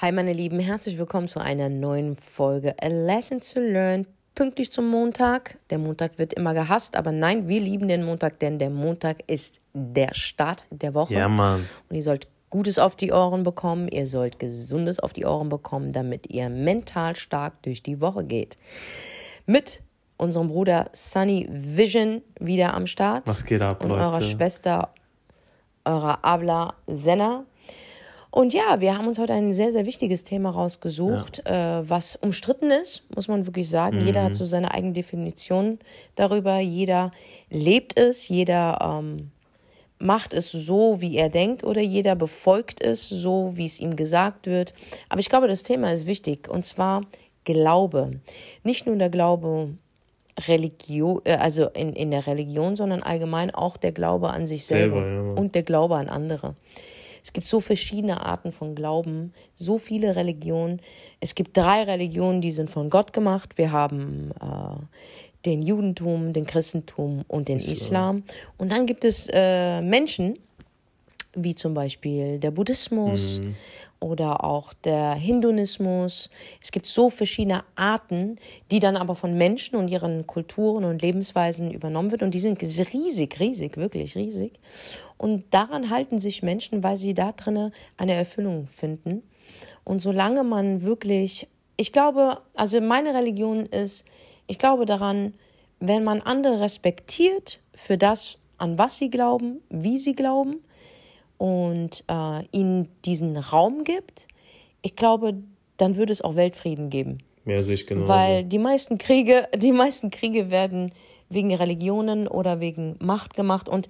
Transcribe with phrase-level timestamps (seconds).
[0.00, 4.06] Hi meine Lieben, herzlich willkommen zu einer neuen Folge A Lesson to Learn.
[4.36, 5.58] Pünktlich zum Montag.
[5.70, 9.60] Der Montag wird immer gehasst, aber nein, wir lieben den Montag, denn der Montag ist
[9.72, 11.14] der Start der Woche.
[11.14, 11.68] Ja, Mann.
[11.88, 15.92] Und ihr sollt Gutes auf die Ohren bekommen, ihr sollt Gesundes auf die Ohren bekommen,
[15.92, 18.56] damit ihr mental stark durch die Woche geht.
[19.46, 19.82] Mit
[20.16, 23.26] unserem Bruder Sunny Vision wieder am Start.
[23.26, 24.02] Was geht ab, Und Leute?
[24.04, 24.90] eurer Schwester,
[25.84, 27.46] eurer Abla Senna.
[28.30, 32.70] Und ja, wir haben uns heute ein sehr, sehr wichtiges Thema rausgesucht, äh, was umstritten
[32.70, 34.04] ist, muss man wirklich sagen.
[34.04, 35.78] Jeder hat so seine eigene Definition
[36.14, 36.58] darüber.
[36.58, 37.10] Jeder
[37.48, 39.30] lebt es, jeder ähm,
[39.98, 44.46] macht es so, wie er denkt, oder jeder befolgt es so, wie es ihm gesagt
[44.46, 44.74] wird.
[45.08, 47.02] Aber ich glaube, das Thema ist wichtig, und zwar
[47.44, 48.20] Glaube.
[48.62, 49.70] Nicht nur der Glaube
[50.46, 55.00] Religion, äh, also in, in der Religion, sondern allgemein auch der Glaube an sich selber,
[55.02, 56.54] Selber, ja, und der Glaube an andere.
[57.28, 60.80] Es gibt so verschiedene Arten von Glauben, so viele Religionen.
[61.20, 63.58] Es gibt drei Religionen, die sind von Gott gemacht.
[63.58, 68.22] Wir haben äh, den Judentum, den Christentum und den Islam.
[68.56, 70.38] Und dann gibt es äh, Menschen,
[71.34, 73.42] wie zum Beispiel der Buddhismus
[74.00, 76.30] oder auch der Hinduismus.
[76.62, 78.38] Es gibt so verschiedene Arten,
[78.70, 82.22] die dann aber von Menschen und ihren Kulturen und Lebensweisen übernommen wird.
[82.22, 84.52] Und die sind riesig, riesig, wirklich riesig.
[85.16, 89.22] Und daran halten sich Menschen, weil sie da drinnen eine Erfüllung finden.
[89.84, 94.04] Und solange man wirklich, ich glaube, also meine Religion ist,
[94.46, 95.34] ich glaube daran,
[95.80, 100.62] wenn man andere respektiert für das, an was sie glauben, wie sie glauben,
[101.38, 104.28] und äh, ihnen diesen Raum gibt,
[104.82, 105.34] ich glaube,
[105.76, 107.18] dann würde es auch Weltfrieden geben.
[107.46, 108.06] Ja, sehe ich genau.
[108.08, 110.92] Weil die meisten Kriege, die meisten Kriege werden
[111.30, 113.68] wegen Religionen oder wegen Macht gemacht.
[113.68, 113.88] Und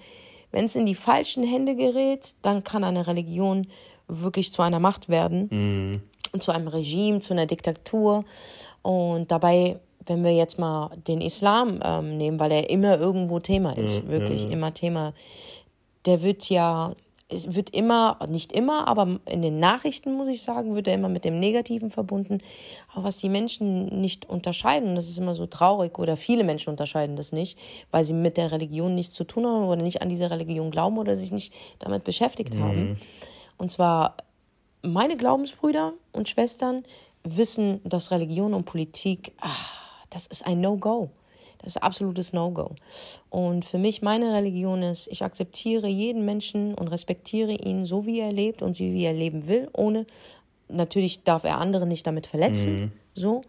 [0.53, 3.67] wenn es in die falschen Hände gerät, dann kann eine Religion
[4.07, 8.25] wirklich zu einer Macht werden und zu einem Regime, zu einer Diktatur.
[8.83, 13.77] Und dabei, wenn wir jetzt mal den Islam ähm, nehmen, weil er immer irgendwo Thema
[13.77, 15.13] ist, wirklich immer Thema,
[16.07, 16.95] der wird ja,
[17.31, 21.11] es wird immer, nicht immer, aber in den Nachrichten, muss ich sagen, wird er immer
[21.11, 22.39] mit dem Negativen verbunden.
[22.93, 26.71] Aber was die Menschen nicht unterscheiden, und das ist immer so traurig, oder viele Menschen
[26.71, 27.59] unterscheiden das nicht,
[27.91, 30.97] weil sie mit der Religion nichts zu tun haben oder nicht an diese Religion glauben
[30.97, 32.99] oder sich nicht damit beschäftigt haben.
[33.59, 34.17] Und zwar
[34.81, 36.85] meine Glaubensbrüder und Schwestern
[37.25, 39.51] wissen, dass Religion und Politik, ah,
[40.09, 41.11] das ist ein No-Go.
[41.59, 42.77] Das ist absolutes No-Go.
[43.31, 48.21] Und für mich, meine Religion ist, ich akzeptiere jeden Menschen und respektiere ihn so, wie
[48.21, 50.07] er lebt und so, wie er leben will, ohne,
[50.69, 53.43] natürlich darf er andere nicht damit verletzen, so.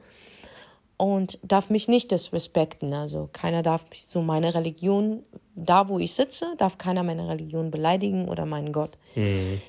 [0.97, 2.93] Und darf mich nicht disrespekten.
[2.93, 5.23] Also keiner darf so meine Religion,
[5.55, 8.97] da wo ich sitze, darf keiner meine Religion beleidigen oder meinen Gott.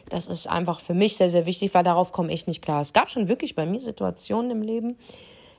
[0.09, 2.81] Das ist einfach für mich sehr, sehr wichtig, weil darauf komme ich nicht klar.
[2.81, 4.97] Es gab schon wirklich bei mir Situationen im Leben,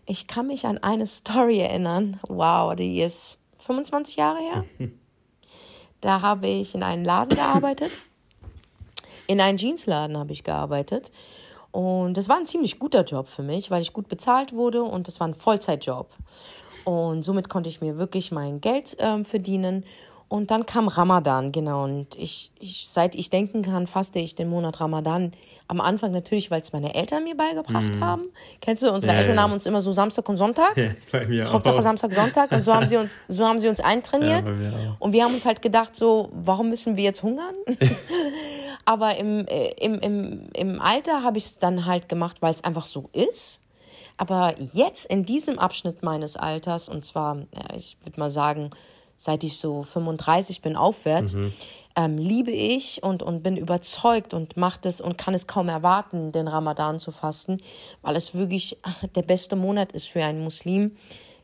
[0.05, 2.19] ich kann mich an eine Story erinnern.
[2.27, 4.65] Wow, die ist 25 Jahre her.
[6.01, 7.91] Da habe ich in einem Laden gearbeitet.
[9.27, 11.11] In einem Jeansladen habe ich gearbeitet.
[11.71, 15.07] Und das war ein ziemlich guter Job für mich, weil ich gut bezahlt wurde und
[15.07, 16.09] das war ein Vollzeitjob.
[16.83, 19.85] Und somit konnte ich mir wirklich mein Geld ähm, verdienen.
[20.27, 21.83] Und dann kam Ramadan, genau.
[21.83, 25.31] Und ich, ich, seit ich denken kann, faste ich den Monat Ramadan.
[25.71, 28.23] Am Anfang natürlich, weil es meine Eltern mir beigebracht haben.
[28.59, 29.43] Kennst du, unsere Ja, Eltern ja.
[29.43, 30.75] haben uns immer so Samstag und Sonntag.
[30.75, 31.81] Ja, bei mir Hauptsache auch.
[31.81, 32.51] Samstag, Sonntag.
[32.51, 34.49] Und so haben sie uns, so haben sie uns eintrainiert.
[34.49, 37.55] Ja, und wir haben uns halt gedacht, so, warum müssen wir jetzt hungern?
[38.85, 42.65] Aber im, äh, im, im, im Alter habe ich es dann halt gemacht, weil es
[42.65, 43.61] einfach so ist.
[44.17, 47.37] Aber jetzt in diesem Abschnitt meines Alters, und zwar,
[47.77, 48.71] ich würde mal sagen,
[49.15, 51.37] seit ich so 35 bin aufwärts,
[51.95, 56.31] ähm, liebe ich und, und bin überzeugt und mache das und kann es kaum erwarten,
[56.31, 57.59] den Ramadan zu fasten,
[58.01, 58.77] weil es wirklich
[59.15, 60.95] der beste Monat ist für einen Muslim,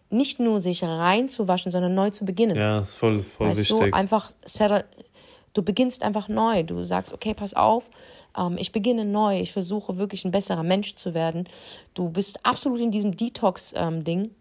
[0.10, 2.56] nicht nur sich reinzuwaschen, sondern neu zu beginnen.
[2.56, 3.94] Ja, ist voll, voll Weißt du, wichtig.
[3.94, 4.86] einfach, settle-
[5.54, 6.64] du beginnst einfach neu.
[6.64, 7.90] Du sagst, okay, pass auf,
[8.38, 9.40] ähm, ich beginne neu.
[9.42, 11.50] Ich versuche wirklich ein besserer Mensch zu werden.
[11.94, 14.32] Du bist absolut in diesem Detox-Ding.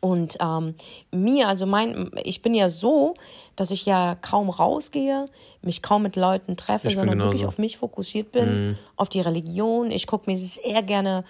[0.00, 0.74] Und ähm,
[1.10, 3.14] mir, also mein, ich bin ja so,
[3.56, 5.26] dass ich ja kaum rausgehe,
[5.62, 9.90] mich kaum mit Leuten treffe, sondern wirklich auf mich fokussiert bin, auf die Religion.
[9.90, 11.24] Ich gucke mir sehr gerne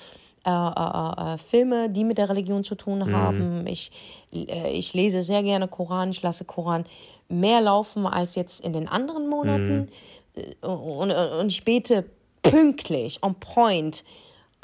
[0.45, 3.67] äh, äh, äh, Filme, die mit der Religion zu tun haben.
[3.67, 3.91] Ich,
[4.33, 6.85] äh, ich lese sehr gerne Koran, ich lasse Koran
[7.29, 9.89] mehr laufen als jetzt in den anderen Monaten.
[10.37, 12.05] Äh, Und, und ich bete
[12.43, 14.05] pünktlich, on point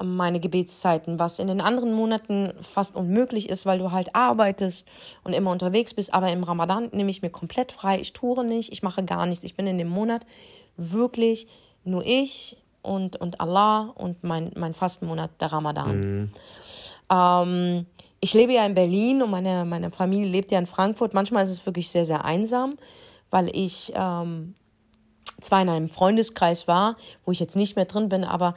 [0.02, 4.86] meine Gebetszeiten, was in den anderen Monaten fast unmöglich ist, weil du halt arbeitest
[5.22, 6.12] und immer unterwegs bist.
[6.12, 8.00] Aber im Ramadan nehme ich mir komplett frei.
[8.00, 9.44] Ich tue nicht, ich mache gar nichts.
[9.44, 10.26] Ich bin in dem Monat
[10.76, 11.46] wirklich
[11.84, 16.30] nur ich, und, und Allah und mein, mein Fastenmonat, der Ramadan.
[17.10, 17.86] Ähm,
[18.20, 21.14] ich lebe ja in Berlin und meine, meine Familie lebt ja in Frankfurt.
[21.14, 22.76] Manchmal ist es wirklich sehr, sehr einsam,
[23.30, 24.54] weil ich ähm,
[25.40, 28.54] zwar in einem Freundeskreis war, wo ich jetzt nicht mehr drin bin, aber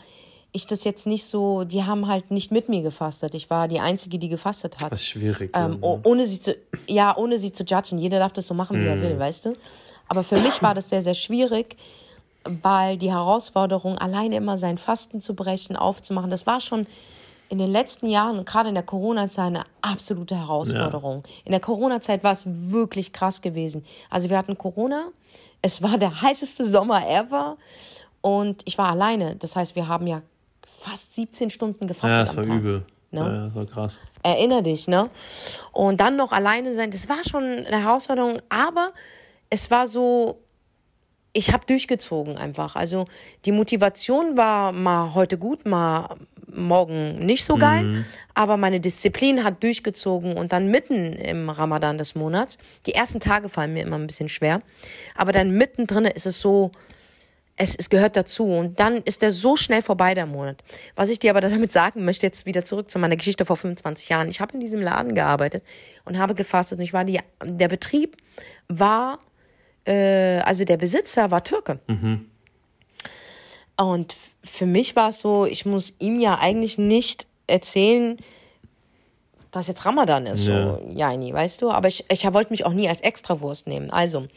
[0.58, 3.34] ich das jetzt nicht so, die haben halt nicht mit mir gefastet.
[3.34, 4.92] Ich war die Einzige, die gefastet hat.
[4.92, 5.52] Das ist schwierig.
[5.56, 6.56] Ähm, ja, oh- ohne sie zu,
[6.88, 7.98] ja, ohne sie zu judgen.
[7.98, 9.54] Jeder darf das so machen, wie er will, weißt du?
[10.10, 11.78] Aber für mich war das sehr, sehr schwierig,
[12.64, 16.88] weil die Herausforderung, alleine immer sein Fasten zu brechen, aufzumachen, das war schon
[17.50, 21.24] in den letzten Jahren und gerade in der Corona-Zeit eine absolute Herausforderung.
[21.46, 23.86] In der Corona-Zeit war es wirklich krass gewesen.
[24.10, 25.10] Also wir hatten Corona,
[25.62, 27.58] es war der heißeste Sommer ever
[28.22, 29.36] und ich war alleine.
[29.38, 30.22] Das heißt, wir haben ja
[30.88, 32.60] fast 17 Stunden gefastet ja, das war Tag.
[32.60, 32.86] übel.
[33.12, 33.20] Ne?
[33.20, 33.98] Ja, das war krass.
[34.24, 35.10] Erinner dich, ne?
[35.72, 38.94] Und dann noch alleine sein, das war schon eine Herausforderung, aber
[39.50, 40.42] es war so,
[41.34, 42.76] ich habe durchgezogen einfach.
[42.76, 43.06] Also
[43.46, 46.18] die Motivation war mal heute gut, mal
[46.48, 52.16] morgen nicht so geil, aber meine Disziplin hat durchgezogen und dann mitten im Ramadan des
[52.16, 54.62] Monats, die ersten Tage fallen mir immer ein bisschen schwer,
[55.14, 56.72] aber dann mittendrin ist es so,
[57.58, 60.64] es, es gehört dazu und dann ist der so schnell vorbei, der Monat.
[60.96, 64.10] Was ich dir aber damit sagen möchte, jetzt wieder zurück zu meiner Geschichte vor 25
[64.10, 64.30] Jahren.
[64.30, 65.64] Ich habe in diesem Laden gearbeitet
[66.06, 68.16] und habe gefastet und ich war die, der Betrieb
[68.68, 69.20] war,
[69.86, 71.80] äh, also der Besitzer war Türke.
[73.76, 78.18] Und f- für mich war es so, ich muss ihm ja eigentlich nicht erzählen,
[79.58, 80.46] dass jetzt Ramadan ist.
[80.46, 80.78] Ja.
[80.78, 81.72] So, ja, nie, weißt du?
[81.72, 83.90] Aber ich, ich wollte mich auch nie als Extrawurst nehmen.
[83.90, 84.28] Also,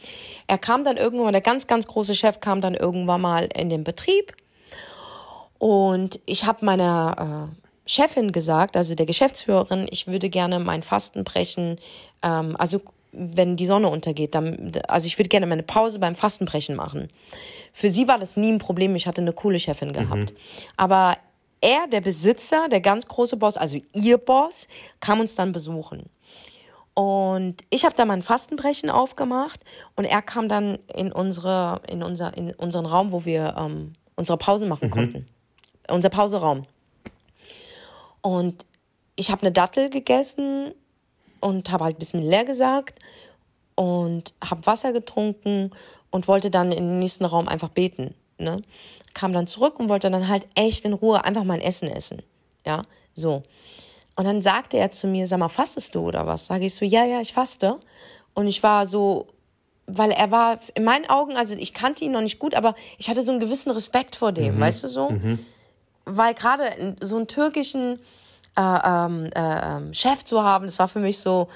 [0.47, 3.83] er kam dann irgendwann, der ganz, ganz große Chef kam dann irgendwann mal in den
[3.83, 4.35] Betrieb.
[5.57, 11.23] Und ich habe meiner äh, Chefin gesagt, also der Geschäftsführerin, ich würde gerne mein Fasten
[11.23, 11.77] brechen.
[12.23, 12.81] Ähm, also,
[13.11, 17.09] wenn die Sonne untergeht, dann, also ich würde gerne meine Pause beim Fastenbrechen machen.
[17.73, 18.95] Für sie war das nie ein Problem.
[18.95, 20.33] Ich hatte eine coole Chefin gehabt.
[20.77, 21.17] Aber
[21.61, 24.67] er, der Besitzer, der ganz große Boss, also ihr Boss,
[24.99, 26.09] kam uns dann besuchen.
[26.93, 29.61] Und ich habe da mein Fastenbrechen aufgemacht
[29.95, 34.37] und er kam dann in unsere, in unser, in unseren Raum, wo wir ähm, unsere
[34.37, 35.27] Pause machen konnten.
[35.87, 36.65] Unser Pauseraum.
[38.21, 38.65] Und
[39.15, 40.73] ich habe eine Dattel gegessen
[41.39, 42.99] und habe halt Bismillah gesagt
[43.75, 45.71] und habe Wasser getrunken
[46.11, 48.13] und wollte dann in den nächsten Raum einfach beten.
[48.41, 48.61] Ne?
[49.13, 52.21] Kam dann zurück und wollte dann halt echt in Ruhe einfach mein Essen essen.
[52.65, 52.83] Ja,
[53.13, 53.43] so.
[54.15, 56.45] Und dann sagte er zu mir, sag mal, fastest du oder was?
[56.47, 57.79] Sage ich so, ja, ja, ich faste.
[58.33, 59.27] Und ich war so,
[59.87, 63.09] weil er war in meinen Augen, also ich kannte ihn noch nicht gut, aber ich
[63.09, 65.09] hatte so einen gewissen Respekt vor dem, weißt du so?
[66.05, 67.99] Weil gerade so einen türkischen
[68.57, 71.47] äh, ähm, äh, ähm, Chef zu haben, das war für mich so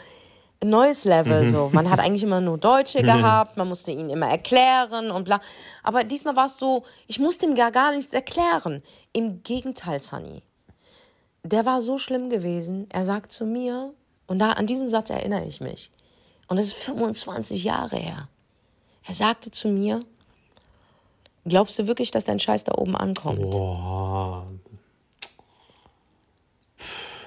[0.65, 1.49] ein neues Level.
[1.49, 1.69] So.
[1.71, 5.39] Man hat eigentlich immer nur Deutsche gehabt, man musste ihn immer erklären und bla.
[5.83, 8.83] Aber diesmal war es so, ich musste ihm gar, gar nichts erklären.
[9.13, 10.43] Im Gegenteil, Sunny.
[11.43, 12.87] Der war so schlimm gewesen.
[12.91, 13.93] Er sagt zu mir,
[14.27, 15.91] und da an diesen Satz erinnere ich mich.
[16.47, 18.27] Und das ist 25 Jahre her.
[19.07, 20.03] Er sagte zu mir,
[21.45, 23.41] glaubst du wirklich, dass dein Scheiß da oben ankommt?
[23.41, 24.47] Boah.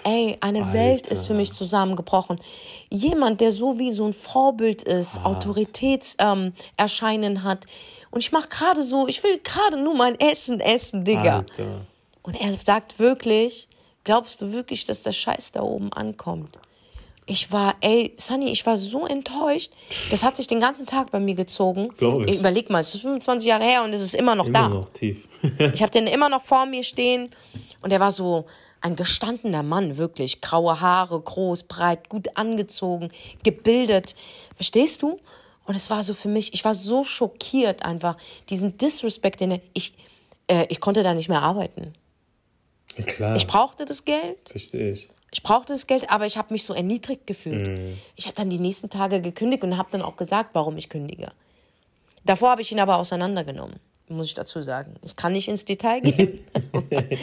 [0.05, 0.73] Ey, eine Alter.
[0.73, 2.41] Welt ist für mich zusammengebrochen.
[2.91, 7.67] Jemand, der so wie so ein Vorbild ist, Autoritätserscheinen ähm, hat.
[8.11, 11.39] Und ich mache gerade so, ich will gerade nur mein Essen essen, Digga.
[11.39, 11.83] Alter.
[12.23, 13.69] Und er sagt wirklich,
[14.05, 16.59] glaubst du wirklich, dass der Scheiß da oben ankommt?
[17.31, 19.71] Ich war, ey, Sunny, ich war so enttäuscht.
[20.11, 21.89] Das hat sich den ganzen Tag bei mir gezogen.
[21.99, 22.39] Glaub ich.
[22.39, 24.69] Überleg mal, es ist 25 Jahre her und es ist immer noch Immer da.
[24.71, 25.29] noch tief.
[25.75, 27.31] Ich habe den immer noch vor mir stehen
[27.83, 28.47] und er war so
[28.81, 30.41] ein gestandener Mann, wirklich.
[30.41, 33.11] Graue Haare, groß, breit, gut angezogen,
[33.43, 34.15] gebildet.
[34.57, 35.19] Verstehst du?
[35.67, 38.17] Und es war so für mich, ich war so schockiert einfach,
[38.49, 39.95] diesen Disrespect, den er, ich,
[40.47, 41.93] äh, ich konnte da nicht mehr arbeiten.
[42.97, 43.37] Ja, klar.
[43.37, 45.11] Ich brauchte das Geld, Verstehe ich.
[45.31, 47.99] ich brauchte das Geld, aber ich habe mich so erniedrigt gefühlt.
[48.17, 51.33] Ich habe dann die nächsten Tage gekündigt und habe dann auch gesagt, warum ich kündige.
[52.25, 54.95] Davor habe ich ihn aber auseinandergenommen, muss ich dazu sagen.
[55.03, 56.47] Ich kann nicht ins Detail gehen.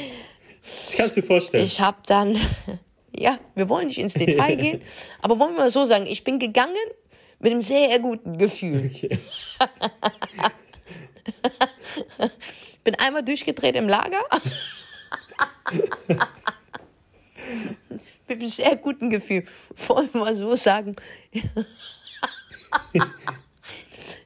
[0.90, 1.66] Ich kann es mir vorstellen.
[1.66, 2.38] Ich habe dann,
[3.18, 4.82] ja, wir wollen nicht ins Detail gehen,
[5.22, 6.76] aber wollen wir mal so sagen, ich bin gegangen
[7.40, 8.92] mit einem sehr guten Gefühl.
[8.94, 9.20] Okay.
[12.84, 14.20] Bin einmal durchgedreht im Lager.
[18.28, 19.44] mit einem sehr guten Gefühl.
[19.88, 20.96] Wollen wir mal so sagen.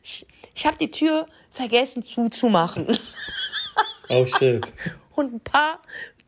[0.04, 0.26] ich
[0.60, 3.00] ich habe die Tür vergessen zuzumachen.
[4.10, 4.66] Oh shit.
[5.16, 5.80] und ein paar,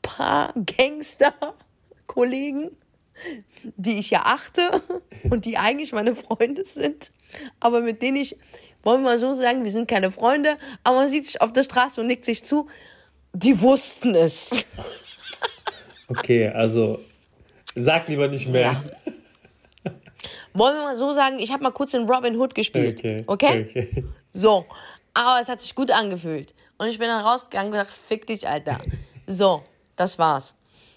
[0.01, 2.71] paar Gangster-Kollegen,
[3.63, 4.81] die ich ja achte
[5.29, 7.11] und die eigentlich meine Freunde sind,
[7.59, 8.35] aber mit denen ich,
[8.83, 11.63] wollen wir mal so sagen, wir sind keine Freunde, aber man sieht sich auf der
[11.63, 12.67] Straße und nickt sich zu.
[13.33, 14.65] Die wussten es.
[16.07, 16.99] Okay, also
[17.75, 18.73] sag lieber nicht mehr.
[18.73, 18.83] Ja.
[20.53, 22.99] Wollen wir mal so sagen, ich habe mal kurz in Robin Hood gespielt.
[22.99, 23.23] Okay.
[23.25, 23.65] Okay?
[23.69, 24.03] okay.
[24.33, 24.65] So.
[25.13, 26.53] Aber es hat sich gut angefühlt.
[26.77, 28.79] Und ich bin dann rausgegangen und gesagt, fick dich, Alter.
[29.27, 29.63] So,
[30.01, 30.55] das war's.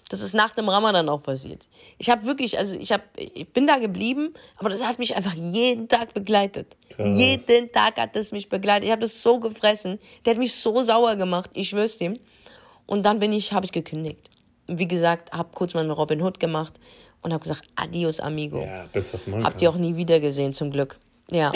[0.09, 1.67] Das ist nach dem Ramadan auch passiert.
[1.97, 5.33] Ich habe wirklich, also ich, hab, ich bin da geblieben, aber das hat mich einfach
[5.33, 6.77] jeden Tag begleitet.
[6.89, 7.07] Krass.
[7.07, 8.85] Jeden Tag hat es mich begleitet.
[8.85, 9.99] Ich habe das so gefressen.
[10.23, 12.19] Der hat mich so sauer gemacht, ich schwör's dem.
[12.85, 14.29] Und dann bin ich, habe ich gekündigt.
[14.67, 16.73] Wie gesagt, habe kurz mal einen Robin Hood gemacht
[17.23, 18.61] und habe gesagt, adios, amigo.
[18.61, 20.99] Ja, bis was man Habt ihr auch nie wieder gesehen, zum Glück.
[21.31, 21.51] Ja,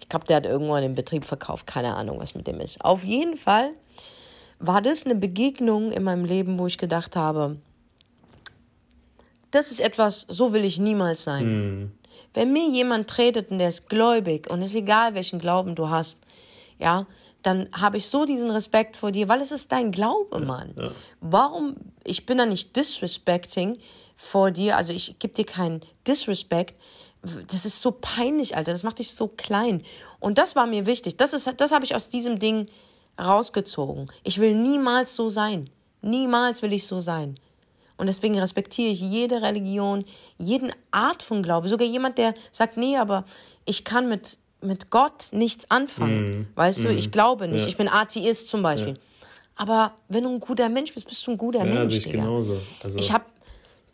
[0.00, 1.68] ich glaube, der hat irgendwann den Betrieb verkauft.
[1.68, 2.84] Keine Ahnung, was mit dem ist.
[2.84, 3.70] Auf jeden Fall
[4.62, 7.56] war das eine Begegnung in meinem Leben, wo ich gedacht habe,
[9.50, 11.44] das ist etwas, so will ich niemals sein.
[11.44, 11.92] Hm.
[12.32, 15.90] Wenn mir jemand tretet und der ist gläubig und es ist egal, welchen Glauben du
[15.90, 16.18] hast,
[16.78, 17.06] ja,
[17.42, 20.72] dann habe ich so diesen Respekt vor dir, weil es ist dein Glaube, Mann.
[20.78, 20.92] ja.
[21.20, 23.78] Warum, ich bin da nicht disrespecting
[24.16, 26.80] vor dir, also ich gebe dir keinen Disrespect.
[27.48, 29.82] Das ist so peinlich, Alter, das macht dich so klein.
[30.20, 31.16] Und das war mir wichtig.
[31.16, 32.68] Das, ist, das habe ich aus diesem Ding
[33.20, 34.10] rausgezogen.
[34.24, 35.70] Ich will niemals so sein.
[36.02, 37.38] Niemals will ich so sein.
[37.96, 40.04] Und deswegen respektiere ich jede Religion,
[40.38, 41.68] jeden Art von Glaube.
[41.68, 43.24] Sogar jemand, der sagt, nee, aber
[43.64, 46.48] ich kann mit, mit Gott nichts anfangen.
[46.56, 47.62] Weißt du, ich glaube nicht.
[47.62, 47.68] Ja.
[47.68, 48.98] Ich bin Atheist zum Beispiel.
[49.54, 51.94] Aber wenn du ein guter Mensch bist, bist du ein guter Ja, Mensch.
[51.94, 52.18] ich Digga.
[52.24, 52.56] genauso.
[52.82, 53.26] Also, Ich hab,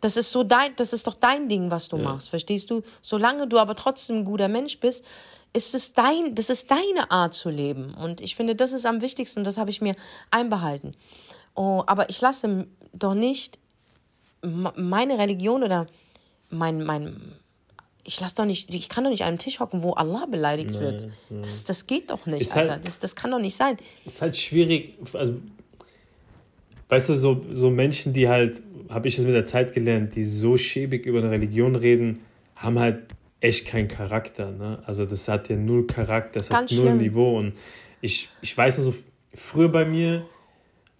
[0.01, 2.81] das ist so dein, das ist doch dein Ding, was du machst, verstehst du?
[3.01, 5.05] Solange du aber trotzdem ein guter Mensch bist,
[5.53, 7.93] ist es dein, das ist deine Art zu leben.
[7.93, 9.95] Und ich finde, das ist am wichtigsten und das habe ich mir
[10.31, 10.93] einbehalten.
[11.55, 13.59] Oh, aber ich lasse doch nicht
[14.41, 15.87] meine Religion oder
[16.49, 17.33] mein, mein,
[18.03, 20.79] ich lasse doch nicht, ich kann doch nicht an einem Tisch hocken, wo Allah beleidigt
[20.79, 21.09] wird.
[21.29, 22.83] Das, das geht doch nicht, Ist halt- Alter.
[22.85, 23.77] Das, das kann doch nicht sein.
[24.05, 25.35] ist halt schwierig, also,
[26.89, 30.23] weißt du, so, so Menschen, die halt, habe ich es mit der Zeit gelernt, die
[30.23, 32.19] so schäbig über eine Religion reden,
[32.55, 33.03] haben halt
[33.41, 34.51] echt keinen Charakter.
[34.51, 34.79] Ne?
[34.85, 36.97] Also das hat ja null Charakter, das Ganz hat null schlimm.
[36.97, 37.37] Niveau.
[37.37, 37.53] Und
[38.01, 38.95] ich, ich weiß noch so,
[39.33, 40.25] früher bei mir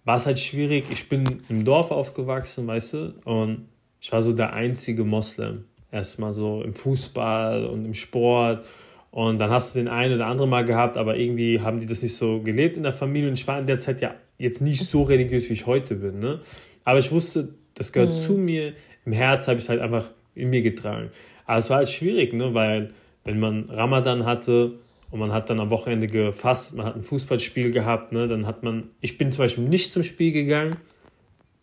[0.04, 0.86] war es halt schwierig.
[0.90, 3.68] Ich bin im Dorf aufgewachsen, weißt du, und
[4.00, 5.64] ich war so der einzige Moslem.
[5.92, 8.64] Erstmal so im Fußball und im Sport.
[9.10, 12.00] Und dann hast du den einen oder anderen mal gehabt, aber irgendwie haben die das
[12.02, 13.28] nicht so gelebt in der Familie.
[13.28, 16.20] Und ich war in der Zeit ja jetzt nicht so religiös, wie ich heute bin.
[16.20, 16.40] Ne?
[16.84, 18.72] Aber ich wusste, das gehört zu mir.
[19.04, 21.10] Im Herz habe ich es halt einfach in mir getragen.
[21.50, 22.54] Aber es war halt schwierig, ne?
[22.54, 22.92] weil
[23.24, 24.74] wenn man Ramadan hatte
[25.10, 28.28] und man hat dann am Wochenende gefasst, man hat ein Fußballspiel gehabt, ne?
[28.28, 30.76] dann hat man, ich bin zum Beispiel nicht zum Spiel gegangen,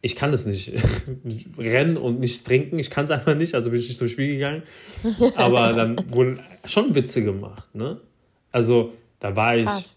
[0.02, 0.74] ich kann es nicht.
[1.58, 4.28] Rennen und nichts trinken, ich kann es einfach nicht, also bin ich nicht zum Spiel
[4.28, 4.64] gegangen.
[5.38, 7.74] Aber dann wurden schon Witze gemacht.
[7.74, 8.02] Ne?
[8.52, 8.92] Also
[9.22, 9.96] da war ich Krass.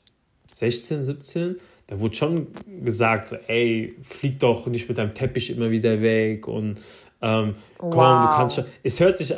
[0.52, 1.56] 16, 17,
[1.88, 2.46] da wurde schon
[2.84, 6.78] gesagt, so, ey, flieg doch nicht mit deinem Teppich immer wieder weg und
[7.22, 8.22] ähm, komm, Wow.
[8.22, 8.64] du kannst schon.
[8.82, 9.36] Es hört sich, äh,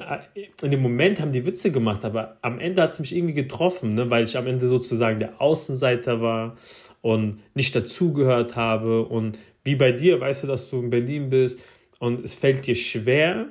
[0.63, 3.95] in dem Moment haben die Witze gemacht, aber am Ende hat es mich irgendwie getroffen,
[3.95, 4.11] ne?
[4.11, 6.57] weil ich am Ende sozusagen der Außenseiter war
[7.01, 11.59] und nicht dazugehört habe und wie bei dir, weißt du, dass du in Berlin bist
[11.99, 13.47] und es fällt dir schwer,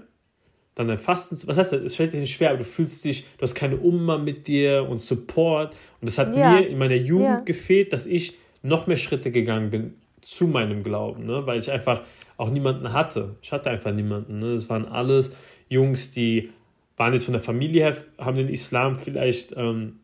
[0.75, 1.47] dann dein Fasten zu.
[1.47, 1.81] Was heißt das?
[1.81, 4.87] Es fällt dir nicht schwer, aber du fühlst dich, du hast keine Umma mit dir
[4.89, 5.73] und Support.
[5.99, 6.51] Und das hat Ja.
[6.51, 7.39] mir in meiner Jugend Ja.
[7.41, 11.45] gefehlt, dass ich noch mehr Schritte gegangen bin zu meinem Glauben, ne?
[11.45, 12.01] weil ich einfach
[12.37, 13.35] auch niemanden hatte.
[13.41, 14.39] Ich hatte einfach niemanden.
[14.39, 14.53] Ne?
[14.53, 15.31] Das waren alles
[15.69, 16.49] Jungs, die
[16.97, 19.99] waren jetzt von der Familie her, haben den Islam vielleicht ähm,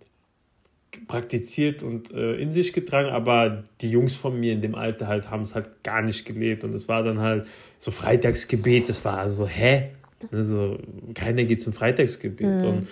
[1.07, 5.29] praktiziert und äh, in sich getragen, aber die Jungs von mir in dem Alter halt
[5.29, 7.47] haben es halt gar nicht gelebt und es war dann halt
[7.79, 9.91] so Freitagsgebet, das war so, hä?
[10.31, 10.79] Also
[11.13, 12.87] keiner geht zum Freitagsgebet und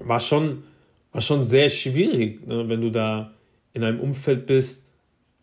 [0.00, 0.64] war schon,
[1.12, 3.32] war schon sehr schwierig, ne, wenn du da
[3.72, 4.83] in einem Umfeld bist,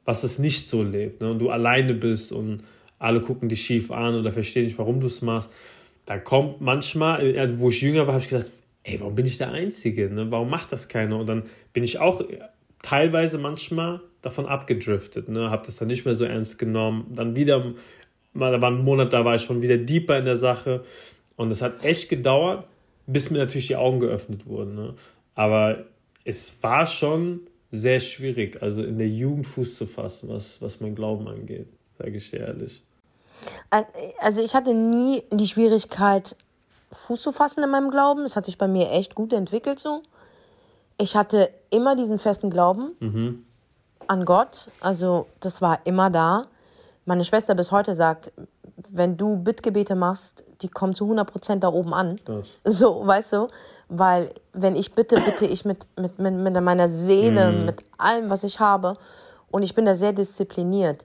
[0.05, 2.63] was es nicht so lebt ne, und du alleine bist und
[3.00, 5.51] alle gucken dich schief an oder verstehen nicht, warum du es machst.
[6.05, 8.51] Da kommt manchmal, also wo ich jünger war, habe ich gesagt,
[8.84, 10.10] ey, warum bin ich der Einzige?
[10.10, 10.29] Ne?
[10.31, 11.17] Warum macht das keiner?
[11.17, 11.43] Und dann
[11.74, 12.24] bin ich auch
[12.81, 15.50] teilweise manchmal davon abgedriftet, ne?
[15.50, 17.08] habe das dann nicht mehr so ernst genommen.
[17.15, 17.74] Dann wieder,
[18.34, 20.84] mal, da war ein Monat, da war ich schon wieder deeper in der Sache.
[21.36, 22.67] Und es hat echt gedauert,
[23.08, 24.75] bis mir natürlich die Augen geöffnet wurden.
[24.75, 24.93] Ne?
[25.34, 25.86] Aber
[26.24, 30.93] es war schon sehr schwierig, also in der Jugend Fuß zu fassen, was, was mein
[30.93, 32.83] Glauben angeht, sage ich dir ehrlich.
[34.19, 36.35] Also ich hatte nie die Schwierigkeit,
[36.91, 38.23] Fuß zu fassen in meinem Glauben.
[38.25, 40.03] Es hat sich bei mir echt gut entwickelt so.
[40.97, 43.45] Ich hatte immer diesen festen Glauben
[44.07, 44.69] an Gott.
[44.81, 46.47] Also das war immer da.
[47.05, 48.31] Meine Schwester bis heute sagt,
[48.89, 52.19] wenn du Bittgebete machst, die kommen zu 100% da oben an.
[52.25, 52.47] Das.
[52.63, 53.47] So, weißt du?
[53.93, 58.45] Weil wenn ich bitte, bitte ich mit, mit, mit, mit meiner Seele, mit allem, was
[58.45, 58.95] ich habe.
[59.51, 61.03] Und ich bin da sehr diszipliniert.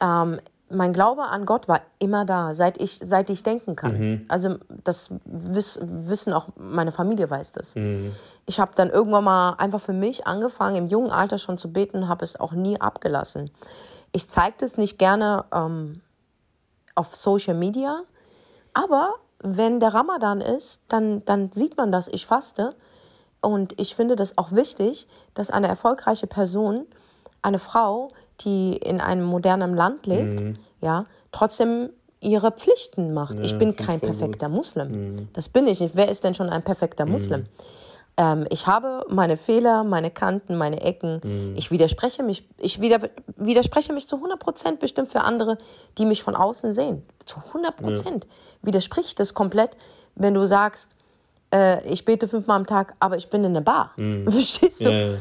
[0.00, 3.98] Ähm, mein Glaube an Gott war immer da, seit ich, seit ich denken kann.
[3.98, 4.24] Mhm.
[4.28, 7.74] Also das wiss, wissen auch meine Familie weiß das.
[8.46, 12.08] Ich habe dann irgendwann mal einfach für mich angefangen, im jungen Alter schon zu beten,
[12.08, 13.50] habe es auch nie abgelassen.
[14.12, 16.00] Ich zeige das nicht gerne ähm,
[16.94, 18.00] auf Social Media,
[18.72, 22.74] aber wenn der Ramadan ist, dann, dann sieht man, dass ich faste.
[23.40, 26.86] Und ich finde das auch wichtig, dass eine erfolgreiche Person,
[27.42, 28.10] eine Frau,
[28.40, 33.38] die in einem modernen Land lebt, ja, trotzdem ihre Pflichten macht.
[33.38, 34.18] ich bin kein voll gut.
[34.18, 35.28] perfekter Muslim.
[35.32, 35.94] Das bin ich nicht.
[35.94, 37.46] Wer ist denn schon ein perfekter Muslim?
[38.16, 41.54] Ähm, ich habe meine Fehler, meine Kanten, meine Ecken.
[41.56, 45.58] Ich widerspreche mich, ich wieder, widerspreche mich zu 100 Prozent bestimmt für andere,
[45.98, 47.02] die mich von außen sehen.
[47.26, 48.26] Zu 100 Prozent
[48.62, 49.76] widerspricht das komplett,
[50.14, 50.90] wenn du sagst,
[51.52, 53.92] äh, ich bete fünfmal am Tag, aber ich bin in einer Bar.
[54.28, 54.84] Verstehst du?
[54.84, 55.14] Ja, ja.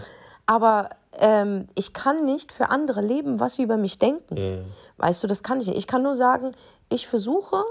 [0.46, 4.38] Aber ähm, ich kann nicht für andere leben, was sie über mich denken.
[4.38, 4.58] Ja.
[4.98, 5.78] Weißt du, das kann ich nicht.
[5.78, 6.54] Ich kann nur sagen,
[6.90, 7.64] ich versuche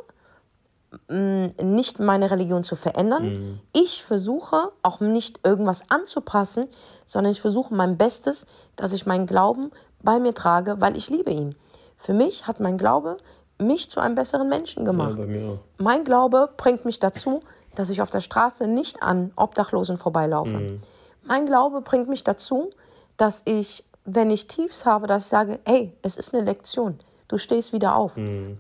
[1.09, 3.61] nicht meine Religion zu verändern.
[3.73, 6.69] Ich versuche auch nicht irgendwas anzupassen,
[7.05, 8.47] sondern ich versuche mein Bestes,
[8.77, 9.71] dass ich meinen Glauben
[10.03, 11.55] bei mir trage, weil ich liebe ihn.
[11.97, 13.17] Für mich hat mein Glaube
[13.59, 15.17] mich zu einem besseren Menschen ja, gemacht.
[15.17, 15.59] bei mir auch.
[15.79, 17.43] Mein Glaube bringt mich dazu,
[17.75, 20.81] dass ich auf der Straße nicht an Obdachlosen vorbeilaufe.
[21.23, 22.71] Mein Glaube bringt mich dazu,
[23.17, 26.99] dass ich, wenn ich Tiefs habe, dass ich sage, hey, es ist eine Lektion.
[27.29, 28.13] Du stehst wieder auf.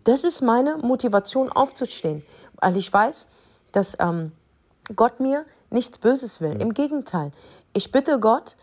[0.04, 2.24] Das ist meine Motivation, aufzustehen.
[2.60, 3.28] Weil ich weiß,
[3.72, 4.32] dass ähm,
[4.96, 6.60] Gott mir nichts Böses will.
[6.60, 7.32] Im Gegenteil.
[7.72, 8.56] Ich bitte Gott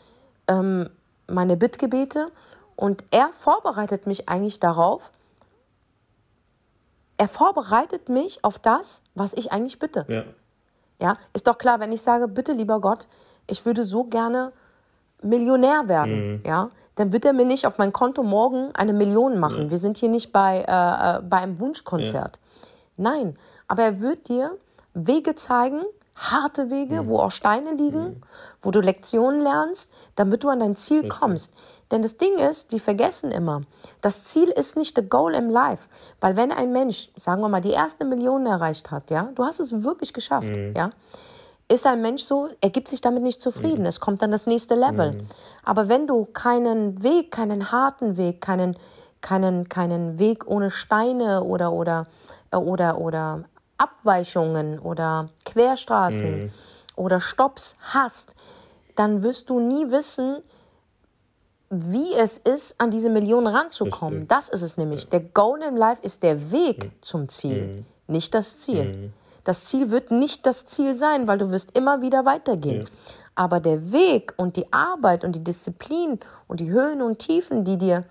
[0.48, 0.89] ähm,
[1.27, 2.31] meine Bittgebete
[2.75, 5.12] und er vorbereitet mich eigentlich darauf,
[7.17, 10.05] er vorbereitet mich auf das, was ich eigentlich bitte.
[10.08, 10.24] Ja.
[11.00, 13.08] Ja, ist doch klar, wenn ich sage, bitte lieber Gott,
[13.48, 14.53] ich würde so gerne
[15.24, 19.69] Millionär werden, ja, dann wird er mir nicht auf mein Konto morgen eine Million machen.
[19.71, 22.39] Wir sind hier nicht bei, äh, äh, bei einem Wunschkonzert.
[22.98, 24.58] Nein, aber er wird dir
[24.93, 25.84] Wege zeigen,
[26.15, 28.21] harte Wege, wo auch Steine liegen,
[28.62, 31.54] wo du Lektionen lernst, damit du an dein Ziel kommst.
[31.89, 33.62] Denn das Ding ist, die vergessen immer,
[34.01, 35.88] das Ziel ist nicht the goal im Life.
[36.19, 39.60] Weil wenn ein Mensch, sagen wir mal, die erste Million erreicht hat, ja, du hast
[39.60, 40.91] es wirklich geschafft, ja,
[41.71, 43.86] ist ein Mensch so, er gibt sich damit nicht zufrieden.
[43.86, 45.23] Es kommt dann das nächste Level.
[45.63, 48.75] Aber wenn du keinen Weg, keinen harten Weg, keinen,
[49.21, 52.07] keinen, keinen Weg ohne Steine oder, oder,
[52.51, 53.43] äh, oder, oder
[53.77, 56.51] Abweichungen oder Querstraßen
[56.95, 58.34] oder Stops hast,
[58.95, 60.38] dann wirst du nie wissen,
[61.69, 64.19] wie es ist, an diese Million ranzukommen.
[64.19, 64.29] Richtig.
[64.29, 65.07] Das ist es nämlich.
[65.10, 69.13] Der Goal in Life ist der Weg zum Ziel, nicht das Ziel.
[69.43, 72.88] Das Ziel wird nicht das Ziel sein, weil du wirst immer wieder weitergehen.
[73.36, 77.77] Aber der Weg und die Arbeit und die Disziplin und die Höhen und Tiefen, die
[77.77, 78.04] dir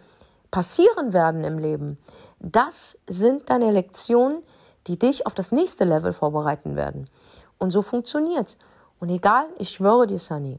[0.51, 1.99] passieren werden im Leben,
[2.41, 4.43] das sind deine Lektionen,
[4.87, 7.09] die dich auf das nächste Level vorbereiten werden.
[7.59, 8.57] Und so funktioniert's.
[8.99, 10.59] Und egal, ich schwöre dir, Sunny,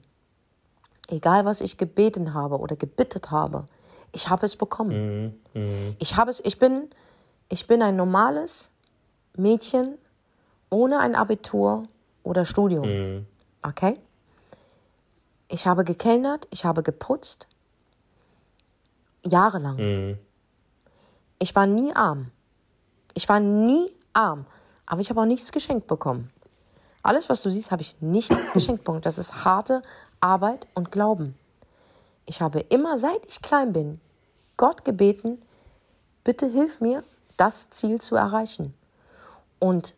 [1.09, 3.65] egal was ich gebeten habe oder gebittet habe,
[4.11, 5.41] ich habe es bekommen.
[5.99, 6.89] Ich habe es, ich bin,
[7.49, 8.69] ich bin ein normales
[9.35, 9.97] Mädchen
[10.71, 11.83] ohne ein Abitur
[12.23, 13.27] oder Studium.
[13.61, 13.99] Okay?
[15.47, 17.45] Ich habe gekellnert, ich habe geputzt.
[19.23, 19.77] Jahrelang.
[21.37, 22.31] Ich war nie arm.
[23.13, 24.45] Ich war nie arm.
[24.87, 26.31] Aber ich habe auch nichts geschenkt bekommen.
[27.03, 29.01] Alles, was du siehst, habe ich nicht geschenkt bekommen.
[29.01, 29.83] Das ist harte
[30.19, 31.35] Arbeit und Glauben.
[32.25, 33.99] Ich habe immer, seit ich klein bin,
[34.55, 35.41] Gott gebeten,
[36.23, 37.03] bitte hilf mir,
[37.37, 38.73] das Ziel zu erreichen.
[39.59, 39.95] Und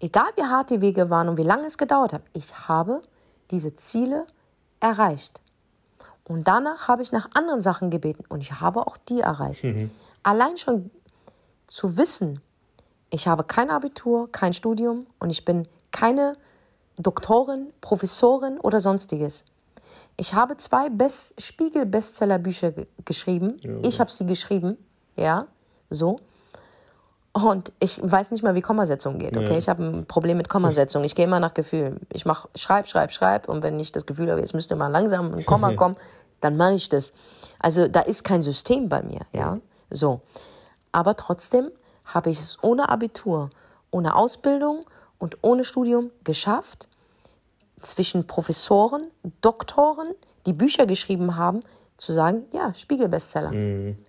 [0.00, 3.02] egal wie hart die Wege waren und wie lange es gedauert hat, ich habe
[3.50, 4.26] diese Ziele
[4.80, 5.40] erreicht.
[6.24, 9.64] Und danach habe ich nach anderen Sachen gebeten und ich habe auch die erreicht.
[10.22, 10.90] Allein schon
[11.66, 12.40] zu wissen,
[13.10, 16.36] ich habe kein Abitur, kein Studium und ich bin keine
[16.96, 19.44] Doktorin, Professorin oder sonstiges.
[20.16, 23.56] Ich habe zwei Best Spiegel-Bestseller-Bücher ge geschrieben.
[23.82, 24.76] Ich habe sie geschrieben,
[25.16, 25.46] ja,
[25.88, 26.20] so.
[27.42, 29.52] Und ich weiß nicht mal, wie Kommasetzung geht, okay?
[29.52, 29.58] Ja.
[29.58, 31.04] Ich habe ein Problem mit Kommasetzung.
[31.04, 31.96] Ich gehe immer nach Gefühl.
[32.12, 35.34] Ich mache schreib, schreib, schreib und wenn ich das Gefühl habe, jetzt müsste mal langsam
[35.34, 35.96] ein Komma kommen,
[36.40, 37.12] dann mache ich das.
[37.58, 39.58] Also da ist kein System bei mir, ja,
[39.90, 40.20] so.
[40.92, 41.70] Aber trotzdem
[42.04, 43.50] habe ich es ohne Abitur,
[43.90, 44.86] ohne Ausbildung
[45.18, 46.88] und ohne Studium geschafft,
[47.82, 50.14] zwischen Professoren, Doktoren,
[50.46, 51.62] die Bücher geschrieben haben,
[51.96, 53.50] zu sagen, ja, Spiegelbestseller.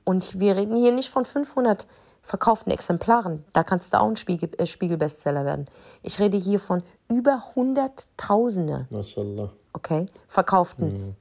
[0.03, 1.85] Und wir reden hier nicht von 500
[2.21, 3.43] verkauften Exemplaren.
[3.53, 5.67] Da kannst du auch ein Spiegel, äh, Spiegelbestseller werden.
[6.03, 9.51] Ich rede hier von über Hunderttausende Mashallah.
[9.73, 11.15] okay, verkauften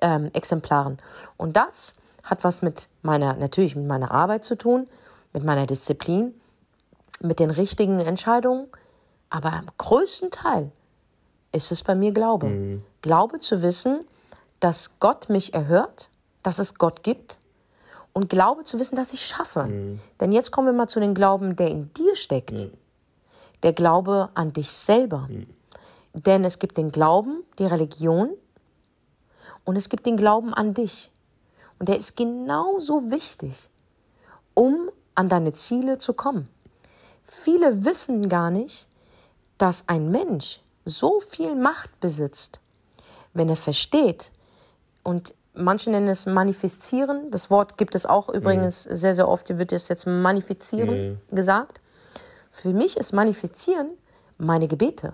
[0.00, 0.98] ähm, Exemplaren.
[1.36, 4.88] Und das hat was mit meiner, natürlich mit meiner Arbeit zu tun,
[5.32, 6.34] mit meiner Disziplin,
[7.20, 8.66] mit den richtigen Entscheidungen.
[9.30, 10.70] Aber am größten Teil
[11.52, 12.46] ist es bei mir Glaube.
[12.46, 12.84] Mhm.
[13.02, 14.04] Glaube zu wissen,
[14.60, 16.10] dass Gott mich erhört,
[16.42, 17.38] dass es Gott gibt.
[18.16, 19.68] Und Glaube zu wissen, dass ich schaffe.
[20.20, 22.54] Denn jetzt kommen wir mal zu dem Glauben, der in dir steckt.
[23.62, 25.28] Der Glaube an dich selber.
[26.14, 28.30] Denn es gibt den Glauben, die Religion
[29.66, 31.10] und es gibt den Glauben an dich.
[31.78, 33.68] Und der ist genauso wichtig,
[34.54, 36.48] um an deine Ziele zu kommen.
[37.22, 38.88] Viele wissen gar nicht,
[39.58, 42.60] dass ein Mensch so viel Macht besitzt,
[43.34, 44.30] wenn er versteht,
[45.02, 49.72] und manche nennen es manifestieren, das Wort gibt es auch übrigens sehr, sehr oft, wird
[49.72, 51.80] es jetzt manifizieren gesagt.
[52.50, 53.88] Für mich ist manifestieren
[54.38, 55.12] meine Gebete,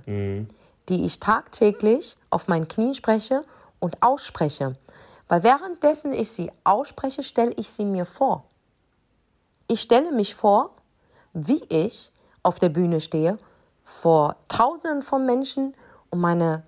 [0.89, 3.45] die ich tagtäglich auf meinen Knien spreche
[3.81, 4.77] und ausspreche.
[5.29, 8.45] Weil währenddessen ich sie ausspreche, stelle ich sie mir vor.
[9.69, 10.71] Ich stelle mich vor,
[11.33, 13.39] wie ich auf der Bühne stehe,
[13.85, 15.75] vor Tausenden von Menschen
[16.11, 16.65] und meine,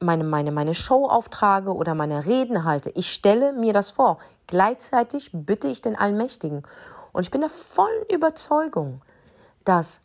[0.00, 2.90] meine, meine, meine Show auftrage oder meine Reden halte.
[2.90, 4.18] Ich stelle mir das vor.
[4.46, 6.62] Gleichzeitig bitte ich den Allmächtigen.
[7.12, 9.00] Und ich bin der vollen Überzeugung,
[9.64, 10.00] dass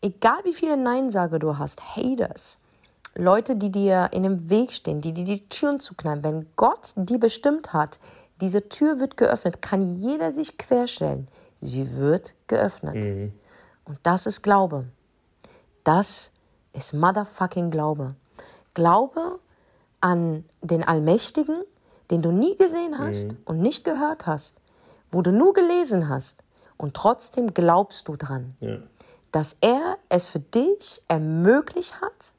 [0.00, 2.58] egal wie viele Neinsage du hast, Haters,
[3.14, 7.18] Leute, die dir in dem Weg stehen, die dir die Türen zuknallen, wenn Gott die
[7.18, 7.98] bestimmt hat,
[8.40, 11.28] diese Tür wird geöffnet, kann jeder sich querstellen.
[11.60, 12.94] Sie wird geöffnet.
[13.84, 14.84] Und das ist Glaube.
[15.82, 16.30] Das
[16.72, 18.14] ist motherfucking Glaube.
[18.74, 19.38] Glaube
[20.00, 21.62] an den Allmächtigen,
[22.10, 24.54] den du nie gesehen hast und nicht gehört hast,
[25.10, 26.36] wo du nur gelesen hast
[26.76, 28.78] und trotzdem glaubst du dran, Ja.
[29.32, 32.32] dass er es für dich ermöglicht hat,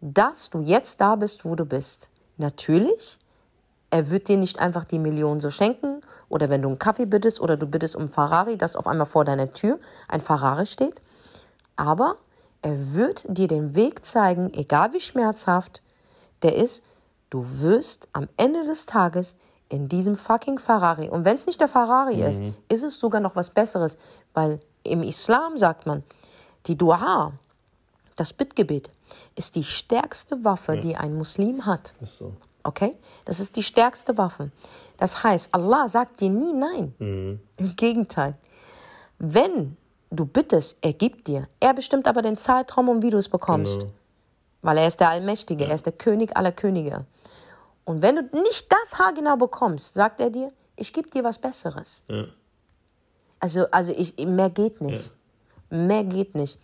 [0.00, 2.08] dass du jetzt da bist, wo du bist.
[2.36, 3.18] Natürlich,
[3.90, 7.40] er wird dir nicht einfach die Million so schenken oder wenn du einen Kaffee bittest
[7.40, 11.00] oder du bittest um Ferrari, dass auf einmal vor deiner Tür ein Ferrari steht.
[11.76, 12.16] Aber
[12.66, 15.82] er wird dir den Weg zeigen, egal wie schmerzhaft
[16.42, 16.82] der ist,
[17.30, 19.36] du wirst am Ende des Tages
[19.68, 23.36] in diesem fucking Ferrari, und wenn es nicht der Ferrari ist, ist es sogar noch
[23.36, 23.96] was Besseres,
[24.34, 26.02] weil im Islam sagt man,
[26.66, 27.32] die Dua,
[28.16, 28.90] das Bittgebet,
[29.36, 31.94] ist die stärkste Waffe, die ein Muslim hat.
[32.00, 32.32] Ist so.
[32.64, 32.96] Okay?
[33.26, 34.50] Das ist die stärkste Waffe.
[34.98, 36.94] Das heißt, Allah sagt dir nie nein.
[37.58, 38.34] Im Gegenteil.
[39.18, 39.76] Wenn
[40.16, 41.48] du bittest, er gibt dir.
[41.60, 43.78] Er bestimmt aber den Zeitraum und wie du es bekommst.
[43.80, 43.92] Genau.
[44.62, 47.04] Weil er ist der Allmächtige, er ist der König aller Könige.
[47.84, 52.00] Und wenn du nicht das haargenau bekommst, sagt er dir, ich gebe dir was Besseres.
[52.08, 52.24] Ja.
[53.38, 55.12] Also, also ich, mehr geht nicht.
[55.70, 56.58] Mehr geht nicht.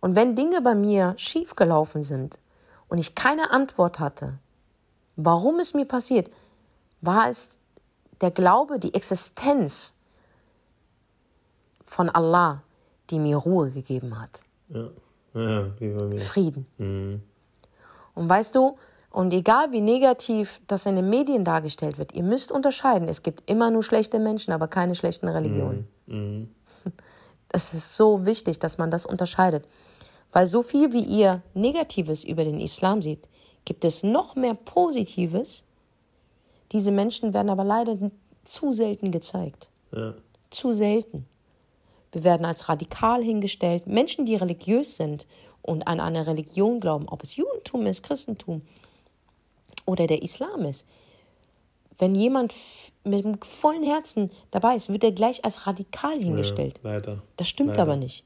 [0.00, 2.38] Und wenn Dinge bei mir schiefgelaufen sind
[2.88, 4.34] und ich keine Antwort hatte,
[5.16, 6.30] warum es mir passiert,
[7.00, 7.50] war es
[8.20, 9.92] der Glaube, die Existenz
[11.86, 12.62] von Allah,
[13.12, 14.42] die mir Ruhe gegeben hat.
[14.70, 14.88] Ja.
[15.34, 16.18] ja, wie bei mir.
[16.18, 16.66] Frieden.
[16.78, 17.22] Mhm.
[18.14, 18.76] Und weißt du,
[19.10, 23.08] und egal wie negativ das in den Medien dargestellt wird, ihr müsst unterscheiden.
[23.08, 25.86] Es gibt immer nur schlechte Menschen, aber keine schlechten Religionen.
[26.06, 26.48] Mhm.
[27.54, 29.68] Es ist so wichtig, dass man das unterscheidet.
[30.32, 33.28] Weil so viel wie ihr Negatives über den Islam seht,
[33.66, 35.64] gibt es noch mehr Positives.
[36.72, 37.98] Diese Menschen werden aber leider
[38.42, 39.68] zu selten gezeigt.
[39.90, 40.14] Ja.
[40.48, 41.26] Zu selten.
[42.12, 43.86] Wir werden als radikal hingestellt.
[43.86, 45.26] Menschen, die religiös sind
[45.62, 48.62] und an eine Religion glauben, ob es Judentum ist, Christentum
[49.86, 50.84] oder der Islam ist.
[51.98, 52.52] Wenn jemand
[53.04, 56.80] mit dem vollen Herzen dabei ist, wird er gleich als radikal hingestellt.
[56.82, 57.22] Ja, leider.
[57.36, 57.82] Das stimmt Leider.
[57.82, 58.24] aber nicht.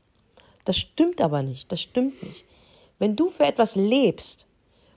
[0.65, 1.71] Das stimmt aber nicht.
[1.71, 2.45] Das stimmt nicht.
[2.99, 4.47] Wenn du für etwas lebst,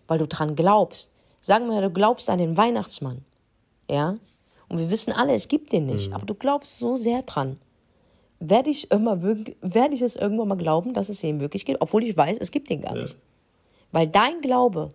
[0.07, 3.23] weil du dran glaubst, sagen wir, du glaubst an den Weihnachtsmann,
[3.89, 4.17] ja,
[4.69, 5.93] und wir wissen alle, es gibt den Mhm.
[5.93, 7.59] nicht, aber du glaubst so sehr dran,
[8.39, 12.03] werde ich, immer, werde ich es irgendwann mal glauben, dass es den wirklich gibt, obwohl
[12.03, 13.01] ich weiß, es gibt den gar Ja.
[13.03, 13.15] nicht.
[13.91, 14.93] Weil dein Glaube,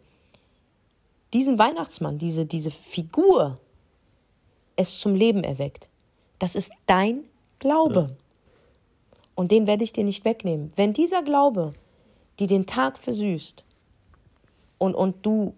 [1.33, 3.59] diesen Weihnachtsmann, diese, diese Figur,
[4.77, 5.89] es zum Leben erweckt.
[6.39, 7.25] Das ist dein
[7.59, 8.17] Glaube.
[9.35, 10.73] Und den werde ich dir nicht wegnehmen.
[10.77, 11.75] Wenn dieser Glaube
[12.39, 13.65] dir den Tag versüßt
[14.79, 15.55] und, und du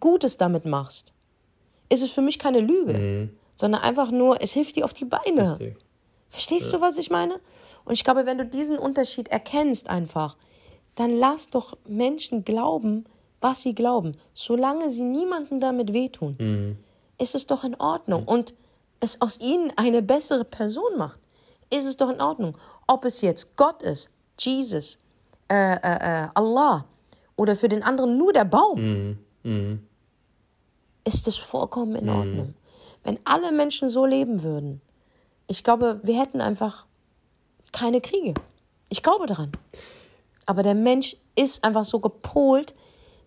[0.00, 1.12] Gutes damit machst,
[1.88, 5.52] ist es für mich keine Lüge, sondern einfach nur, es hilft dir auf die Beine.
[5.52, 5.76] Richtig.
[6.34, 7.38] Verstehst du, was ich meine?
[7.84, 10.36] Und ich glaube, wenn du diesen Unterschied erkennst einfach,
[10.96, 13.04] dann lass doch Menschen glauben,
[13.40, 14.16] was sie glauben.
[14.34, 16.76] Solange sie niemandem damit wehtun,
[17.18, 18.24] ist es doch in Ordnung.
[18.24, 18.54] Und
[19.00, 21.20] es aus ihnen eine bessere Person macht,
[21.70, 22.56] ist es doch in Ordnung.
[22.88, 24.98] Ob es jetzt Gott ist, Jesus,
[25.48, 26.84] äh, äh, äh, Allah
[27.36, 28.78] oder für den anderen nur der Baum,
[31.04, 32.54] ist es vollkommen in Ordnung.
[33.04, 34.80] wenn alle Menschen so leben würden,
[35.46, 36.86] ich glaube, wir hätten einfach
[37.72, 38.34] keine Kriege.
[38.88, 39.52] Ich glaube daran.
[40.46, 42.74] Aber der Mensch ist einfach so gepolt,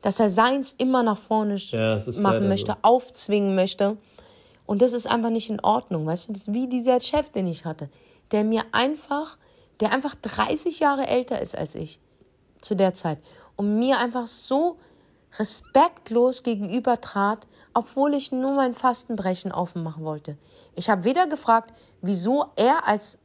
[0.01, 2.77] dass er seins immer nach vorne ja, machen möchte, so.
[2.82, 3.97] aufzwingen möchte.
[4.65, 6.34] Und das ist einfach nicht in Ordnung, weißt du?
[6.34, 7.89] Das ist wie dieser Chef, den ich hatte,
[8.32, 9.38] der mir einfach,
[9.80, 11.99] der einfach 30 Jahre älter ist als ich
[12.62, 13.19] zu der Zeit
[13.56, 14.77] und mir einfach so
[15.39, 20.38] respektlos gegenüber trat, obwohl ich nur mein Fastenbrechen offen machen wollte.
[20.78, 23.18] Ich habe weder gefragt, wieso er als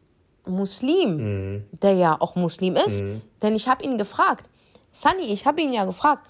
[0.47, 1.65] Muslim, mhm.
[1.71, 3.23] der ja auch Muslim ist, mhm.
[3.43, 4.49] denn ich habe ihn gefragt,
[4.93, 6.27] Sunny, ich habe ihn ja gefragt,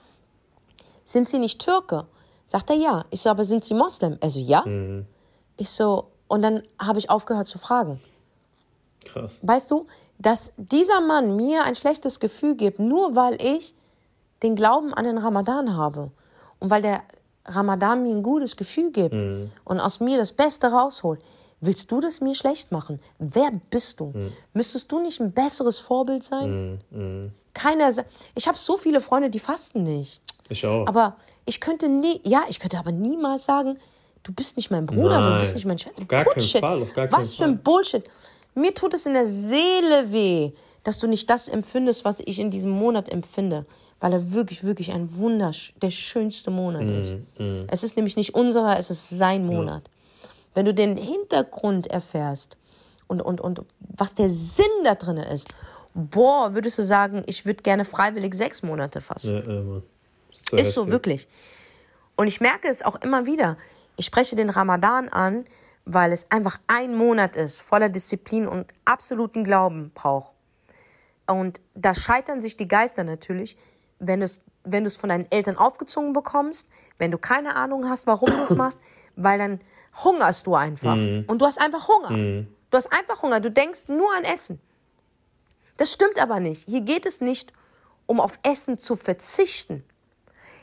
[1.05, 2.07] sind Sie nicht Türke?
[2.47, 3.05] Sagt er ja.
[3.11, 4.19] Ich so, aber sind Sie Moslem?
[4.21, 4.63] Er so, ja.
[4.67, 5.07] Mhm.
[5.57, 8.01] Ich so, und dann habe ich aufgehört zu fragen.
[9.05, 9.41] Krass.
[9.43, 9.87] Weißt du,
[10.19, 13.75] dass dieser Mann mir ein schlechtes Gefühl gibt, nur weil ich
[14.43, 16.11] den Glauben an den Ramadan habe
[16.59, 17.03] und weil der
[17.44, 19.50] Ramadan mir ein gutes Gefühl gibt mhm.
[19.64, 21.20] und aus mir das Beste rausholt.
[21.61, 23.00] Willst du das mir schlecht machen?
[23.18, 24.07] Wer bist du?
[24.07, 24.33] Mhm.
[24.52, 26.81] Müsstest du nicht ein besseres Vorbild sein?
[26.90, 27.33] Mhm.
[27.55, 27.92] Keiner.
[28.35, 30.20] Ich habe so viele Freunde, die fasten nicht.
[30.48, 30.87] Ich auch.
[30.87, 33.78] Aber ich könnte nie, ja, ich könnte aber niemals sagen,
[34.22, 35.33] du bist nicht mein Bruder, Nein.
[35.35, 36.02] du bist nicht mein Schwester.
[36.02, 36.52] Auf gar Bullshit.
[36.52, 38.05] keinen Fall, auf gar keinen Was für ein Bullshit.
[38.55, 40.52] Mir tut es in der Seele weh,
[40.85, 43.66] dass du nicht das empfindest, was ich in diesem Monat empfinde.
[44.03, 47.15] Weil er wirklich, wirklich ein Wunder, der schönste Monat mm, ist.
[47.38, 47.67] Mm.
[47.69, 49.85] Es ist nämlich nicht unserer, es ist sein Monat.
[49.85, 50.29] Ja.
[50.55, 52.57] Wenn du den Hintergrund erfährst
[53.07, 55.47] und, und, und was der Sinn da drin ist,
[55.95, 59.29] boah, würdest du sagen, ich würde gerne freiwillig sechs Monate fasten.
[59.29, 59.83] Ja, ja,
[60.33, 61.29] ist, so, ist so, wirklich.
[62.17, 63.57] Und ich merke es auch immer wieder.
[63.97, 65.45] Ich spreche den Ramadan an,
[65.85, 70.33] weil es einfach ein Monat ist, voller Disziplin und absoluten Glauben braucht.
[71.29, 73.57] Und da scheitern sich die Geister natürlich,
[74.03, 78.31] wenn du es wenn von deinen Eltern aufgezogen bekommst, wenn du keine Ahnung hast, warum
[78.31, 78.81] du es machst,
[79.17, 79.61] weil dann
[80.05, 80.97] hungerst du einfach.
[80.97, 81.25] Mhm.
[81.27, 82.11] Und du hast einfach Hunger.
[82.11, 82.49] Mhm.
[82.71, 83.41] Du hast einfach Hunger.
[83.41, 84.61] Du denkst nur an Essen.
[85.77, 86.69] Das stimmt aber nicht.
[86.69, 87.53] Hier geht es nicht
[88.07, 89.85] um auf Essen zu verzichten.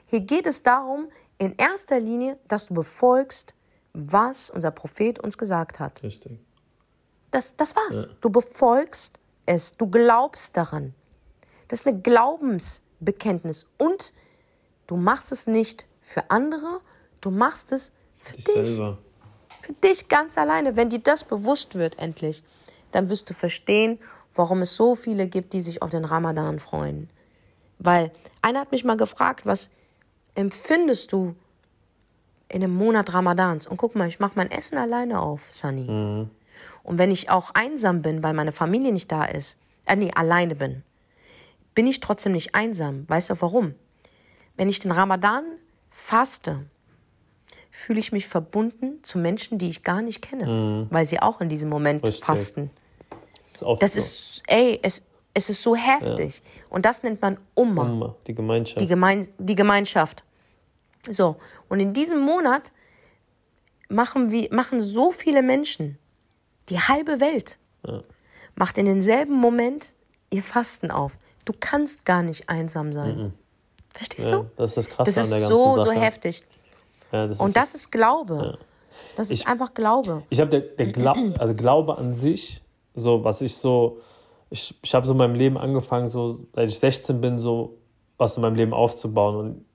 [0.07, 3.53] Hier geht es darum, in erster Linie, dass du befolgst,
[3.93, 6.03] was unser Prophet uns gesagt hat.
[6.03, 6.39] Richtig.
[7.31, 8.05] Das, das war's.
[8.07, 8.13] Ja.
[8.21, 9.77] Du befolgst es.
[9.77, 10.93] Du glaubst daran.
[11.67, 11.99] Das ist eine
[12.99, 13.65] Glaubensbekenntnis.
[13.77, 14.13] Und
[14.87, 16.81] du machst es nicht für andere,
[17.21, 18.45] du machst es für dich.
[18.45, 18.53] dich.
[18.53, 18.97] Selber.
[19.61, 20.75] Für dich ganz alleine.
[20.75, 22.43] Wenn dir das bewusst wird, endlich,
[22.91, 23.99] dann wirst du verstehen,
[24.35, 27.09] warum es so viele gibt, die sich auf den Ramadan freuen.
[27.77, 29.69] Weil einer hat mich mal gefragt, was
[30.35, 31.35] empfindest du
[32.47, 33.67] in dem Monat Ramadans?
[33.67, 35.89] Und guck mal, ich mache mein Essen alleine auf, Sunny.
[35.89, 36.29] Mhm.
[36.83, 40.55] Und wenn ich auch einsam bin, weil meine Familie nicht da ist, äh, nee, alleine
[40.55, 40.83] bin,
[41.79, 43.07] bin ich trotzdem nicht einsam.
[43.07, 43.73] Weißt du warum?
[44.57, 45.45] Wenn ich den Ramadan
[45.89, 46.65] faste,
[47.71, 50.87] fühle ich mich verbunden zu Menschen, die ich gar nicht kenne, mhm.
[50.89, 52.25] weil sie auch in diesem Moment Richtig.
[52.25, 52.69] fasten.
[53.53, 53.99] Das, ist, das so.
[53.99, 56.41] ist, ey, es, es ist so heftig.
[56.43, 56.63] Ja.
[56.69, 57.83] Und das nennt man Umma.
[57.83, 58.81] Umma, die Gemeinschaft.
[58.81, 60.25] Die, Gemein die Gemeinschaft.
[61.09, 61.37] So,
[61.69, 62.73] und in diesem Monat
[63.87, 65.97] machen, wir, machen so viele Menschen,
[66.67, 68.03] die halbe Welt, ja.
[68.55, 69.95] macht in denselben Moment
[70.29, 71.13] ihr Fasten auf.
[71.49, 73.17] Du kannst gar nicht einsam sein.
[73.17, 73.33] Mhm.
[73.91, 74.45] Verstehst ja, du?
[74.55, 75.85] Das ist das Krasse das ist an der ganzen so, Sache.
[75.85, 76.43] so heftig.
[77.11, 78.59] Ja, das und ist das, ist Glaube.
[79.15, 80.21] Das ist ich, einfach Glaube.
[80.29, 82.61] Ich habe der, der Gla also Glaube an sich,
[82.93, 83.99] so was ich so
[84.51, 87.79] ich, ich habe so in meinem Leben angefangen, so seit ich 16 bin, so
[88.19, 89.35] was in meinem Leben aufzubauen.
[89.35, 89.65] Und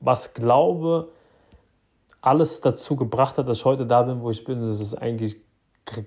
[0.00, 1.10] was Glaube
[2.22, 5.36] alles dazu gebracht hat, dass ich heute da bin, wo ich bin, das ist eigentlich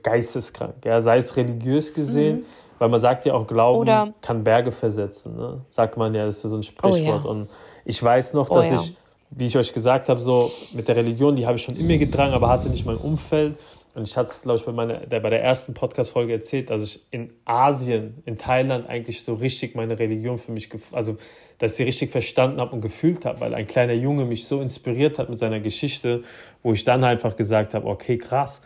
[0.04, 0.84] geisteskrank.
[0.84, 2.46] Ja, sei es religiös gesehen, mhm.
[2.80, 5.36] Weil man sagt ja auch, Glauben Oder kann Berge versetzen.
[5.36, 5.62] Ne?
[5.70, 7.24] Sagt man ja, das ist so ein Sprichwort.
[7.24, 7.32] Oh, ja.
[7.32, 7.50] Und
[7.86, 8.76] ich weiß noch, oh dass oh, ja.
[8.76, 8.96] ich,
[9.32, 11.98] wie ich euch gesagt habe, so mit der Religion, die habe ich schon in mir
[11.98, 13.58] getragen, aber hatte nicht mein Umfeld.
[13.96, 16.82] Und ich hatte es, glaube ich, bei, meiner, der, bei der ersten Podcast-Folge erzählt, dass
[16.82, 21.18] ich in Asien, in Thailand eigentlich so richtig meine Religion für mich, also
[21.60, 24.62] dass ich sie richtig verstanden habe und gefühlt habe, weil ein kleiner Junge mich so
[24.62, 26.24] inspiriert hat mit seiner Geschichte,
[26.64, 28.64] wo ich dann einfach gesagt habe, okay, krass,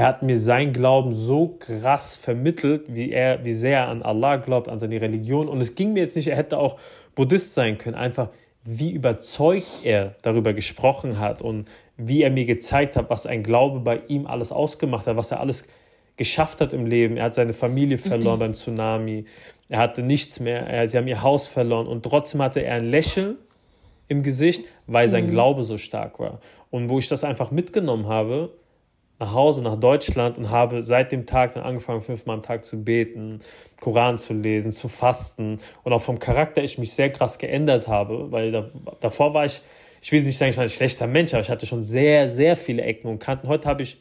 [0.00, 4.36] er hat mir sein Glauben so krass vermittelt, wie er, wie sehr er an Allah
[4.36, 5.46] glaubt, an seine Religion.
[5.46, 6.78] Und es ging mir jetzt nicht, er hätte auch
[7.14, 8.30] Buddhist sein können, einfach
[8.64, 13.80] wie überzeugt er darüber gesprochen hat und wie er mir gezeigt hat, was ein Glaube
[13.80, 15.66] bei ihm alles ausgemacht hat, was er alles
[16.16, 17.18] geschafft hat im Leben.
[17.18, 18.40] Er hat seine Familie verloren mhm.
[18.40, 19.26] beim Tsunami.
[19.68, 20.66] Er hatte nichts mehr.
[20.66, 23.36] Er, sie haben ihr Haus verloren und trotzdem hatte er ein Lächeln
[24.08, 25.32] im Gesicht, weil sein mhm.
[25.32, 26.40] Glaube so stark war.
[26.70, 28.54] Und wo ich das einfach mitgenommen habe,
[29.20, 32.82] nach Hause, nach Deutschland und habe seit dem Tag dann angefangen, fünfmal am Tag zu
[32.82, 33.40] beten,
[33.80, 38.32] Koran zu lesen, zu fasten und auch vom Charakter ich mich sehr krass geändert habe,
[38.32, 39.62] weil da, davor war ich
[40.00, 42.56] ich will nicht sagen, ich war ein schlechter Mensch, aber ich hatte schon sehr, sehr
[42.56, 43.48] viele Ecken und Kanten.
[43.48, 43.98] Heute habe ich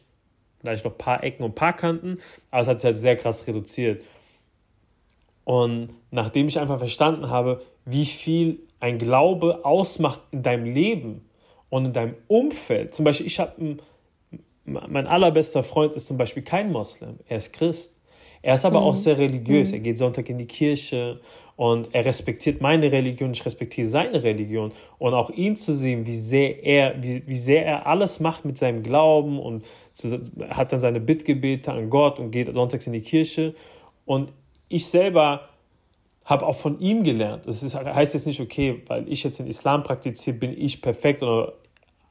[0.61, 2.19] vielleicht noch ein paar Ecken und ein paar Kanten,
[2.51, 4.03] aber es hat sich halt sehr krass reduziert.
[5.43, 11.27] Und nachdem ich einfach verstanden habe, wie viel ein Glaube ausmacht in deinem Leben
[11.69, 13.77] und in deinem Umfeld, zum Beispiel, ich habe,
[14.69, 17.95] mein allerbester Freund ist zum Beispiel kein Moslem, er ist Christ.
[18.41, 18.85] Er ist aber mhm.
[18.87, 19.69] auch sehr religiös.
[19.69, 19.75] Mhm.
[19.75, 21.19] Er geht Sonntag in die Kirche
[21.55, 24.71] und er respektiert meine Religion, ich respektiere seine Religion.
[24.97, 28.57] Und auch ihn zu sehen, wie sehr er, wie, wie sehr er alles macht mit
[28.57, 33.01] seinem Glauben und zu, hat dann seine Bittgebete an Gott und geht sonntags in die
[33.01, 33.55] Kirche.
[34.05, 34.31] Und
[34.69, 35.49] ich selber
[36.23, 37.45] habe auch von ihm gelernt.
[37.45, 41.23] Das ist, heißt jetzt nicht, okay, weil ich jetzt den Islam praktiziere, bin ich perfekt
[41.23, 41.53] oder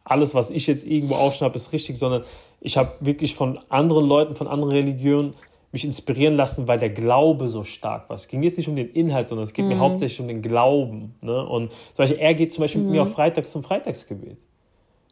[0.04, 2.24] alles, was ich jetzt irgendwo aufschnappe, ist richtig, sondern
[2.60, 5.34] ich habe wirklich von anderen Leuten, von anderen Religionen
[5.70, 8.16] mich inspirieren lassen, weil der Glaube so stark war.
[8.16, 9.72] Es ging jetzt nicht um den Inhalt, sondern es geht mhm.
[9.72, 11.14] mir hauptsächlich um den Glauben.
[11.20, 11.46] Ne?
[11.46, 12.86] Und zum Beispiel, er geht zum Beispiel mhm.
[12.88, 14.38] mit mir auf Freitags zum Freitagsgebet.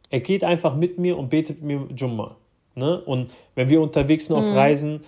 [0.09, 2.37] Er geht einfach mit mir und betet mit mir Jumma.
[2.75, 2.99] Ne?
[3.01, 4.57] Und wenn wir unterwegs sind auf mhm.
[4.57, 5.01] Reisen,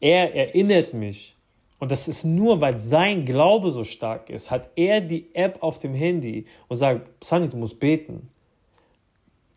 [0.00, 1.36] er erinnert mich.
[1.78, 5.78] Und das ist nur, weil sein Glaube so stark ist, hat er die App auf
[5.78, 8.28] dem Handy und sagt, Sunny, du musst beten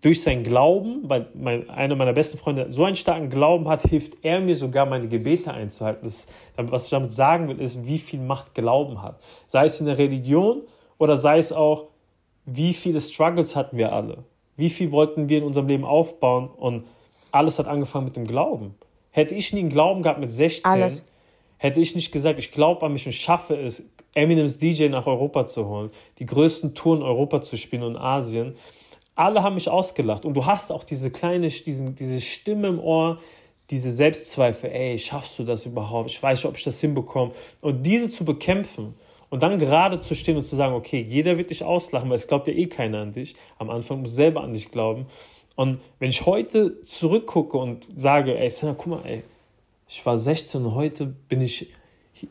[0.05, 4.23] durch seinen Glauben, weil mein, einer meiner besten Freunde so einen starken Glauben hat, hilft
[4.23, 6.03] er mir sogar, meine Gebete einzuhalten.
[6.03, 9.19] Das, was ich damit sagen will, ist, wie viel Macht Glauben hat.
[9.47, 10.61] Sei es in der Religion
[10.99, 11.87] oder sei es auch,
[12.45, 14.19] wie viele Struggles hatten wir alle.
[14.57, 16.85] Wie viel wollten wir in unserem Leben aufbauen und
[17.31, 18.75] alles hat angefangen mit dem Glauben.
[19.09, 21.03] Hätte ich nie einen Glauben gehabt mit 16, alles.
[21.57, 25.47] hätte ich nicht gesagt, ich glaube an mich und schaffe es, Eminems DJ nach Europa
[25.47, 25.89] zu holen,
[26.19, 28.55] die größten Touren in Europa zu spielen und Asien,
[29.15, 30.25] alle haben mich ausgelacht.
[30.25, 33.19] Und du hast auch diese kleine, diesen, diese Stimme im Ohr,
[33.69, 36.11] diese Selbstzweifel, ey, schaffst du das überhaupt?
[36.11, 37.31] Ich weiß nicht, ob ich das hinbekomme.
[37.61, 38.93] Und diese zu bekämpfen
[39.29, 42.27] und dann gerade zu stehen und zu sagen, okay, jeder wird dich auslachen, weil es
[42.27, 43.35] glaubt ja eh keiner an dich.
[43.57, 45.07] Am Anfang musst du selber an dich glauben.
[45.55, 49.23] Und wenn ich heute zurückgucke und sage, ey, Sana, guck mal, ey,
[49.87, 51.71] ich war 16 und heute bin ich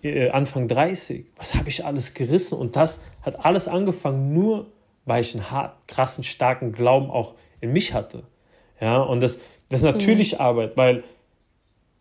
[0.02, 1.26] äh, Anfang 30.
[1.36, 2.58] Was habe ich alles gerissen?
[2.58, 4.66] Und das hat alles angefangen nur
[5.04, 8.24] weil ich einen hart, krassen, starken Glauben auch in mich hatte.
[8.80, 9.38] Ja, und das,
[9.68, 10.40] das ist natürlich mhm.
[10.40, 11.04] Arbeit, weil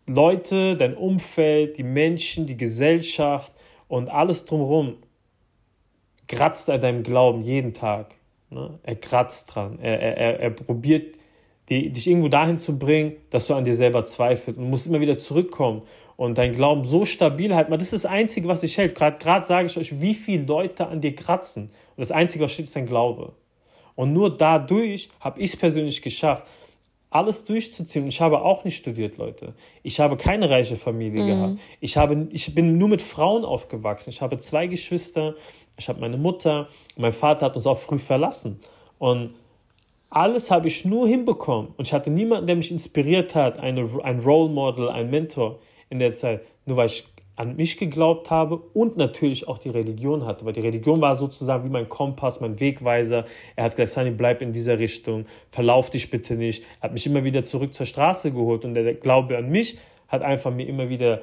[0.06, 3.52] Leute, dein Umfeld, die Menschen, die Gesellschaft
[3.88, 4.96] und alles drumherum
[6.28, 8.14] kratzt an deinem Glauben jeden Tag.
[8.50, 8.78] Ne?
[8.82, 9.78] Er kratzt dran.
[9.80, 11.16] Er, er, er probiert,
[11.68, 15.00] die, dich irgendwo dahin zu bringen, dass du an dir selber zweifelst und musst immer
[15.00, 15.82] wieder zurückkommen
[16.16, 17.70] und dein Glauben so stabil halten.
[17.72, 18.94] Das ist das Einzige, was dich hält.
[18.94, 21.70] Gerade sage ich euch, wie viele Leute an dir kratzen.
[21.96, 23.32] Und das Einzige, was steht, ist dein Glaube.
[23.94, 26.44] Und nur dadurch habe ich es persönlich geschafft,
[27.10, 28.04] alles durchzuziehen.
[28.04, 29.54] Und ich habe auch nicht studiert, Leute.
[29.84, 31.26] Ich habe keine reiche Familie mhm.
[31.28, 31.58] gehabt.
[31.80, 34.10] Ich, habe, ich bin nur mit Frauen aufgewachsen.
[34.10, 35.36] Ich habe zwei Geschwister.
[35.78, 36.66] Ich habe meine Mutter.
[36.96, 38.58] mein Vater hat uns auch früh verlassen.
[38.98, 39.34] Und
[40.10, 41.72] alles habe ich nur hinbekommen.
[41.76, 46.00] Und ich hatte niemanden, der mich inspiriert hat, eine, ein Role Model, ein Mentor in
[46.00, 46.44] der Zeit.
[46.66, 47.04] Nur weil ich
[47.36, 51.64] an mich geglaubt habe und natürlich auch die Religion hatte, weil die Religion war sozusagen
[51.64, 53.24] wie mein Kompass, mein Wegweiser.
[53.56, 56.62] Er hat gesagt, Sunny, bleib in dieser Richtung, verlauf dich bitte nicht.
[56.80, 60.22] Er hat mich immer wieder zurück zur Straße geholt und der Glaube an mich hat
[60.22, 61.22] einfach mir immer wieder,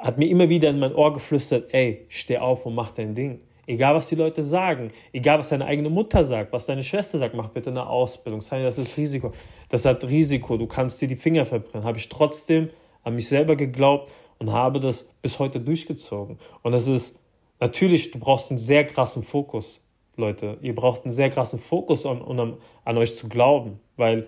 [0.00, 3.40] hat mir immer wieder in mein Ohr geflüstert, ey, steh auf und mach dein Ding.
[3.66, 7.36] Egal, was die Leute sagen, egal, was deine eigene Mutter sagt, was deine Schwester sagt,
[7.36, 8.40] mach bitte eine Ausbildung.
[8.40, 9.30] Sunny, das ist Risiko.
[9.68, 11.86] Das hat Risiko, du kannst dir die Finger verbrennen.
[11.86, 12.70] Habe ich trotzdem
[13.04, 16.38] an mich selber geglaubt und habe das bis heute durchgezogen.
[16.62, 17.16] Und das ist
[17.60, 19.80] natürlich, du brauchst einen sehr krassen Fokus,
[20.16, 20.58] Leute.
[20.62, 24.26] Ihr braucht einen sehr krassen Fokus, um, um an euch zu glauben, weil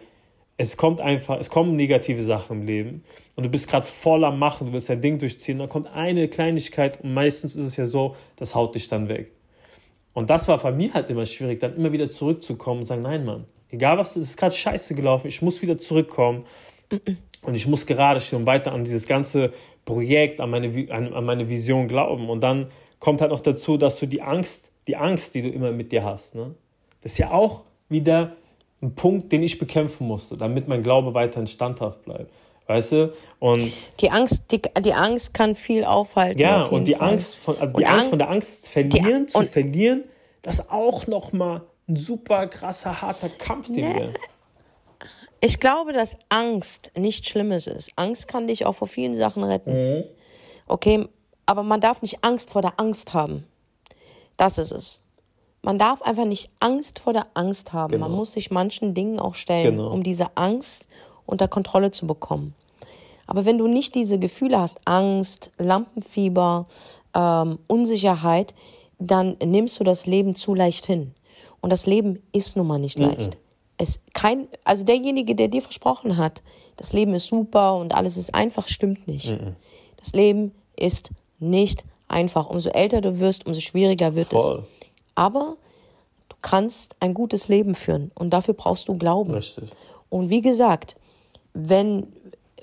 [0.58, 3.04] es kommt einfach, es kommen negative Sachen im Leben
[3.36, 6.28] und du bist gerade voll am Machen, du willst dein Ding durchziehen, dann kommt eine
[6.28, 9.32] Kleinigkeit und meistens ist es ja so, das haut dich dann weg.
[10.12, 13.24] Und das war bei mir halt immer schwierig, dann immer wieder zurückzukommen und sagen, nein,
[13.24, 16.44] Mann, egal was, es ist gerade scheiße gelaufen, ich muss wieder zurückkommen
[17.42, 19.52] und ich muss gerade stehen und weiter an dieses ganze
[19.84, 22.28] Projekt, an meine, an, an meine Vision glauben.
[22.30, 25.72] Und dann kommt halt noch dazu, dass du die Angst, die Angst, die du immer
[25.72, 26.54] mit dir hast, ne?
[27.02, 28.36] das ist ja auch wieder
[28.80, 32.30] ein Punkt, den ich bekämpfen musste, damit mein Glaube weiterhin standhaft bleibt.
[32.66, 33.12] Weißt du?
[33.38, 36.40] Und die Angst, die, die Angst kann viel aufhalten.
[36.40, 37.10] Ja, und die Fall.
[37.10, 40.04] Angst von, also die Angst von der Angst verlieren, die, zu verlieren,
[40.42, 44.14] das ist auch nochmal ein super krasser, harter Kampf, den ne, wir.
[45.44, 47.90] Ich glaube, dass Angst nichts Schlimmes ist.
[47.96, 49.72] Angst kann dich auch vor vielen Sachen retten.
[49.72, 50.04] Mhm.
[50.68, 51.08] Okay,
[51.46, 53.44] aber man darf nicht Angst vor der Angst haben.
[54.36, 55.00] Das ist es.
[55.60, 57.90] Man darf einfach nicht Angst vor der Angst haben.
[57.90, 58.08] Genau.
[58.08, 59.90] Man muss sich manchen Dingen auch stellen, genau.
[59.90, 60.86] um diese Angst
[61.26, 62.54] unter Kontrolle zu bekommen.
[63.26, 66.66] Aber wenn du nicht diese Gefühle hast, Angst, Lampenfieber,
[67.14, 68.54] ähm, Unsicherheit,
[69.00, 71.14] dann nimmst du das Leben zu leicht hin.
[71.60, 73.06] Und das Leben ist nun mal nicht mhm.
[73.82, 76.42] Es kein, also derjenige, der dir versprochen hat,
[76.76, 79.30] das Leben ist super und alles ist einfach, stimmt nicht.
[79.30, 79.56] Mhm.
[79.96, 81.10] Das Leben ist
[81.40, 82.48] nicht einfach.
[82.48, 84.60] Umso älter du wirst, umso schwieriger wird Voll.
[84.60, 84.86] es.
[85.16, 85.56] Aber
[86.28, 89.34] du kannst ein gutes Leben führen und dafür brauchst du Glauben.
[89.34, 89.70] Richtig.
[90.10, 90.94] Und wie gesagt,
[91.54, 92.06] wenn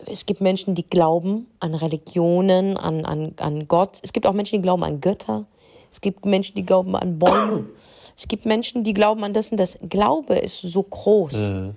[0.06, 4.00] es gibt Menschen, die glauben an Religionen, an, an, an Gott.
[4.02, 5.46] Es gibt auch Menschen, die glauben an Götter.
[5.92, 7.66] Es gibt Menschen, die glauben an Bäume.
[8.20, 9.80] Es gibt Menschen, die glauben an das und das.
[9.82, 11.52] Glaube ist so groß.
[11.52, 11.76] Mhm.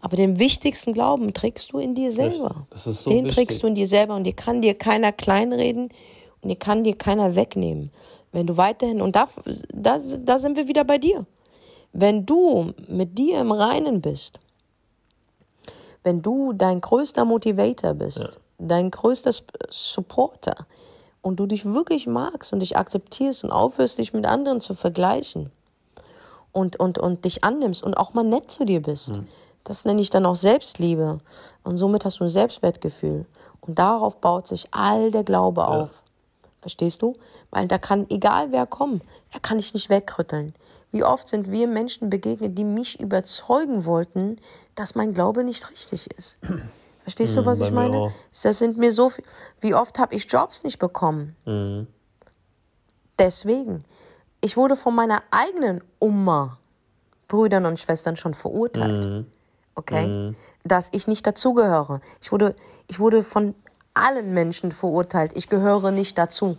[0.00, 2.68] Aber den wichtigsten Glauben trägst du in dir selber.
[2.70, 3.34] Das ist so den wichtig.
[3.34, 5.88] trägst du in dir selber und dir kann dir keiner kleinreden
[6.42, 7.90] und dir kann dir keiner wegnehmen.
[8.30, 9.28] Wenn du weiterhin, und da,
[9.74, 11.26] da, da sind wir wieder bei dir.
[11.92, 14.38] Wenn du mit dir im Reinen bist,
[16.04, 18.28] wenn du dein größter Motivator bist, ja.
[18.58, 19.32] dein größter
[19.70, 20.68] Supporter
[21.20, 25.50] und du dich wirklich magst und dich akzeptierst und aufhörst, dich mit anderen zu vergleichen
[26.54, 29.28] und, und, und dich annimmst und auch mal nett zu dir bist, mhm.
[29.64, 31.18] das nenne ich dann auch Selbstliebe.
[31.64, 33.26] Und somit hast du ein Selbstwertgefühl.
[33.60, 35.66] Und darauf baut sich all der Glaube ja.
[35.66, 35.90] auf.
[36.60, 37.16] Verstehst du?
[37.50, 39.02] Weil da kann, egal wer kommt,
[39.32, 40.54] er kann dich nicht wegrütteln.
[40.92, 44.38] Wie oft sind wir Menschen begegnet, die mich überzeugen wollten,
[44.76, 46.38] dass mein Glaube nicht richtig ist.
[47.02, 48.14] Verstehst du, hm, was ich meine?
[48.42, 49.24] Das sind mir so viel.
[49.60, 51.36] Wie oft habe ich Jobs nicht bekommen?
[51.44, 51.86] Mhm.
[53.18, 53.84] Deswegen.
[54.44, 56.58] Ich wurde von meiner eigenen Oma,
[57.28, 59.06] Brüdern und Schwestern schon verurteilt.
[59.06, 59.26] Mhm.
[59.74, 60.06] Okay?
[60.06, 60.36] Mhm.
[60.64, 62.02] Dass ich nicht dazugehöre.
[62.20, 62.54] Ich wurde,
[62.86, 63.54] ich wurde von
[63.94, 65.32] allen Menschen verurteilt.
[65.34, 66.58] Ich gehöre nicht dazu.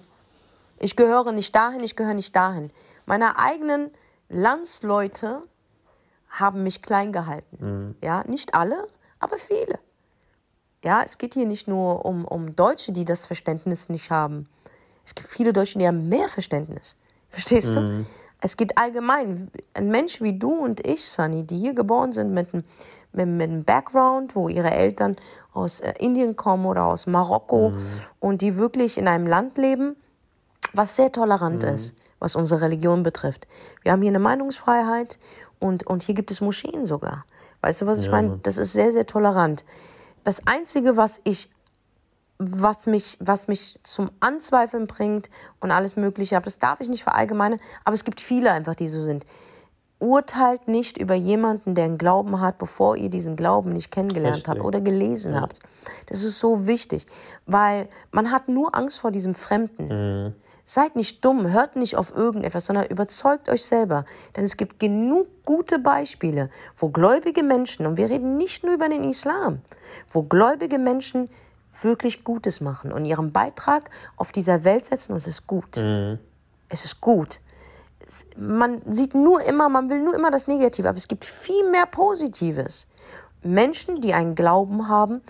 [0.79, 2.71] Ich gehöre nicht dahin, ich gehöre nicht dahin.
[3.05, 3.91] Meiner eigenen
[4.29, 5.43] Landsleute
[6.27, 7.57] haben mich klein gehalten.
[7.59, 7.95] Mhm.
[8.03, 8.87] Ja, nicht alle,
[9.19, 9.77] aber viele.
[10.83, 14.49] Ja, es geht hier nicht nur um, um Deutsche, die das Verständnis nicht haben.
[15.05, 16.95] Es gibt viele Deutsche, die haben mehr Verständnis.
[17.35, 17.75] Verstehst mhm.
[17.75, 18.05] du?
[18.41, 19.49] Es geht allgemein.
[19.73, 22.63] Ein Mensch wie du und ich, Sunny, die hier geboren sind mit einem,
[23.13, 25.15] mit, mit einem Background, wo ihre Eltern
[25.53, 27.77] aus äh, Indien kommen oder aus Marokko mhm.
[28.19, 29.95] und die wirklich in einem Land leben,
[30.73, 31.69] was sehr tolerant mhm.
[31.69, 33.47] ist was unsere Religion betrifft.
[33.83, 35.19] Wir haben hier eine Meinungsfreiheit
[35.59, 37.25] und, und hier gibt es Moscheen sogar.
[37.61, 38.11] Weißt du, was ich ja.
[38.11, 38.39] meine?
[38.43, 39.65] Das ist sehr, sehr tolerant.
[40.23, 41.51] Das Einzige, was ich,
[42.37, 45.29] was mich, was mich zum Anzweifeln bringt
[45.59, 48.89] und alles Mögliche, aber das darf ich nicht verallgemeinern, aber es gibt viele einfach, die
[48.89, 49.25] so sind.
[49.99, 54.49] Urteilt nicht über jemanden, der einen Glauben hat, bevor ihr diesen Glauben nicht kennengelernt Richtig.
[54.49, 55.41] habt oder gelesen ja.
[55.41, 55.59] habt.
[56.07, 57.07] Das ist so wichtig,
[57.45, 59.87] weil man hat nur Angst vor diesem Fremden.
[59.87, 60.33] Mhm.
[60.67, 64.03] Seid nicht dumm, hört nicht auf irgendetwas, sondern überzeugt euch selber.
[64.35, 68.89] Denn es gibt genug gute Beispiele, wo gläubige Menschen, und wir reden nicht nur über
[68.89, 69.61] den Islam,
[70.11, 71.29] wo gläubige Menschen
[71.81, 75.77] wirklich Gutes machen und ihren Beitrag auf dieser Welt setzen und es ist gut.
[75.77, 76.19] Mhm.
[76.69, 77.39] Es ist gut.
[78.37, 81.85] Man sieht nur immer, man will nur immer das Negative, aber es gibt viel mehr
[81.85, 82.87] Positives.
[83.41, 85.21] Menschen, die einen Glauben haben,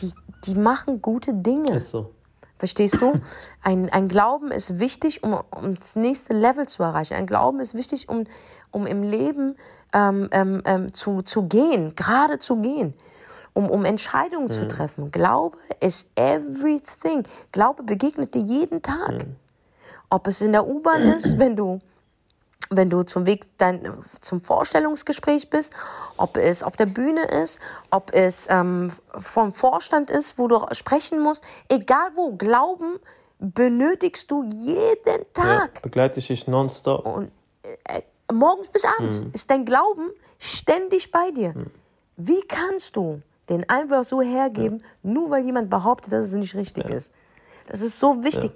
[0.00, 0.12] die,
[0.44, 1.76] die machen gute Dinge.
[1.76, 2.12] Ist so.
[2.58, 3.12] Verstehst du?
[3.62, 7.14] Ein, ein Glauben ist wichtig, um, um das nächste Level zu erreichen.
[7.14, 8.24] Ein Glauben ist wichtig, um,
[8.70, 9.56] um im Leben
[9.92, 12.94] ähm, ähm, ähm zu, zu gehen, gerade zu gehen,
[13.56, 14.52] um, um Entscheidungen mhm.
[14.52, 15.10] zu treffen.
[15.10, 17.24] Glaube ist everything.
[17.52, 19.26] Glaube begegnet dir jeden Tag.
[19.26, 19.36] Mhm.
[20.10, 21.80] Ob es in der U-Bahn ist, wenn du
[22.68, 25.72] wenn du zum Weg dein, zum Vorstellungsgespräch bist,
[26.16, 27.60] ob es auf der Bühne ist,
[27.92, 32.98] ob es ähm, vom Vorstand ist, wo du sprechen musst, egal wo, Glauben
[33.38, 35.74] benötigst du jeden Tag.
[35.76, 37.06] Ja, begleite ich dich nonstop.
[37.06, 37.30] Und
[37.62, 38.02] äh,
[38.32, 39.30] morgens bis abends mhm.
[39.32, 41.50] ist dein Glauben ständig bei dir.
[41.50, 41.70] Mhm.
[42.16, 45.10] Wie kannst du den einfach so hergeben, ja.
[45.10, 46.96] nur weil jemand behauptet, dass es nicht richtig ja.
[46.96, 47.12] ist?
[47.66, 48.52] Das ist so wichtig.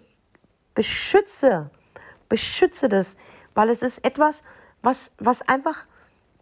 [0.74, 1.70] Beschütze,
[2.28, 3.16] beschütze das
[3.55, 4.43] weil es ist etwas,
[4.82, 5.86] was, was einfach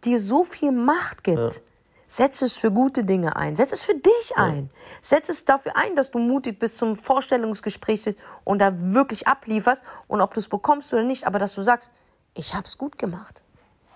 [0.03, 1.55] dir so viel Macht gibt.
[1.55, 1.61] Ja.
[2.07, 3.55] Setz es für gute Dinge ein.
[3.55, 4.69] Setz es für dich ein.
[4.71, 4.97] Ja.
[5.01, 10.21] Setz es dafür ein, dass du mutig bist zum Vorstellungsgespräch und da wirklich ablieferst und
[10.21, 11.91] ob du es bekommst oder nicht, aber dass du sagst,
[12.33, 13.43] ich habe es gut gemacht.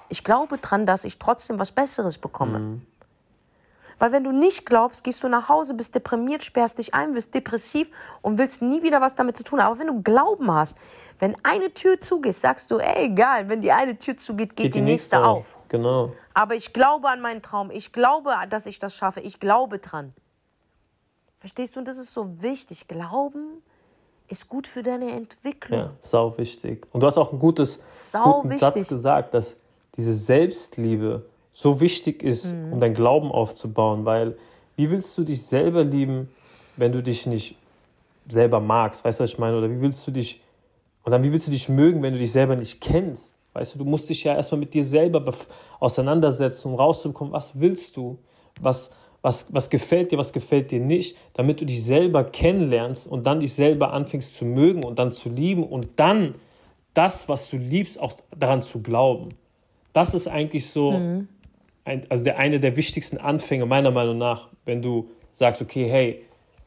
[0.09, 2.59] Ich glaube dran, dass ich trotzdem was Besseres bekomme.
[2.59, 2.87] Mhm.
[3.99, 7.33] Weil wenn du nicht glaubst, gehst du nach Hause, bist deprimiert, sperrst dich ein, wirst
[7.33, 7.89] depressiv
[8.21, 9.59] und willst nie wieder was damit zu tun.
[9.59, 10.77] Aber wenn du Glauben hast,
[11.19, 14.75] wenn eine Tür zugeht, sagst du, ey, egal, wenn die eine Tür zugeht, geht, geht
[14.75, 15.39] die, die, nächste, nächste auf.
[15.39, 15.57] auf.
[15.69, 16.11] Genau.
[16.33, 17.71] Aber ich glaube an meinen Traum.
[17.71, 19.21] Ich glaube, dass ich das schaffe.
[19.21, 20.13] Ich glaube dran.
[21.39, 21.79] Verstehst du?
[21.79, 22.87] Und das ist so wichtig.
[22.87, 23.61] Glauben
[24.27, 25.79] ist gut für deine Entwicklung.
[25.79, 26.87] Ja, sau wichtig.
[26.91, 29.57] Und du hast auch ein gutes sau guten Satz gesagt, dass
[29.95, 32.73] diese Selbstliebe so wichtig ist, mhm.
[32.73, 34.05] um dein Glauben aufzubauen.
[34.05, 34.35] Weil
[34.75, 36.29] wie willst du dich selber lieben,
[36.75, 37.55] wenn du dich nicht
[38.27, 39.05] selber magst?
[39.05, 39.57] Weißt du, was ich meine?
[39.57, 40.41] Oder wie willst du dich,
[41.03, 43.35] und dann wie willst du dich mögen, wenn du dich selber nicht kennst?
[43.53, 45.23] Weißt du, du musst dich ja erstmal mit dir selber
[45.79, 48.17] auseinandersetzen, um rauszubekommen, was willst du,
[48.59, 48.91] was,
[49.21, 53.39] was, was gefällt dir, was gefällt dir nicht, damit du dich selber kennenlernst und dann
[53.39, 56.33] dich selber anfängst zu mögen und dann zu lieben und dann
[56.95, 59.29] das, was du liebst, auch daran zu glauben.
[59.93, 61.27] Das ist eigentlich so, mhm.
[61.85, 66.23] Ein, also der eine der wichtigsten Anfänge meiner Meinung nach, wenn du sagst, okay, hey,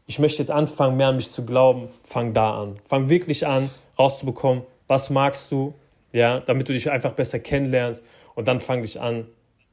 [0.06, 2.74] ich möchte jetzt anfangen, mehr an mich zu glauben, fang da an.
[2.86, 5.74] Fang wirklich an, rauszubekommen, was magst du,
[6.12, 8.02] ja, damit du dich einfach besser kennenlernst
[8.34, 9.26] und dann fang dich an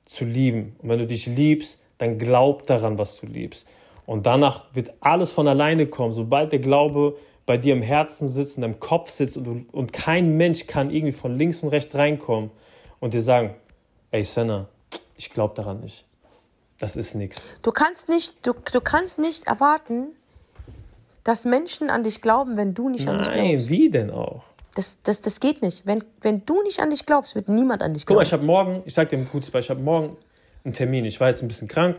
[0.05, 0.75] zu lieben.
[0.81, 3.67] Und wenn du dich liebst, dann glaub daran, was du liebst.
[4.05, 6.13] Und danach wird alles von alleine kommen.
[6.13, 7.15] Sobald der Glaube
[7.45, 10.89] bei dir im Herzen sitzt, in deinem Kopf sitzt und, du, und kein Mensch kann
[10.89, 12.51] irgendwie von links und rechts reinkommen
[12.99, 13.53] und dir sagen,
[14.11, 14.67] ey Senna,
[15.15, 16.05] ich glaube daran nicht.
[16.79, 17.45] Das ist nichts.
[17.61, 20.07] Du kannst nicht, du, du kannst nicht erwarten,
[21.23, 23.51] dass Menschen an dich glauben, wenn du nicht Nein, an dich glaubst.
[23.51, 24.43] Nein, wie denn auch?
[24.75, 25.85] Das, das, das geht nicht.
[25.85, 28.17] Wenn, wenn du nicht an dich glaubst, wird niemand an dich glauben.
[28.17, 30.17] Guck mal, ich habe morgen, ich sage dir ein gutes Beispiel, ich habe morgen
[30.63, 31.05] einen Termin.
[31.05, 31.97] Ich war jetzt ein bisschen krank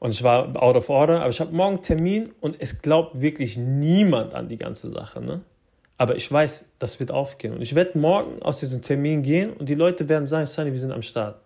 [0.00, 3.20] und ich war out of order, aber ich habe morgen einen Termin und es glaubt
[3.20, 5.20] wirklich niemand an die ganze Sache.
[5.20, 5.42] Ne?
[5.98, 7.54] Aber ich weiß, das wird aufgehen.
[7.54, 10.80] Und ich werde morgen aus diesem Termin gehen und die Leute werden sagen, Sunny, wir
[10.80, 11.36] sind am Start.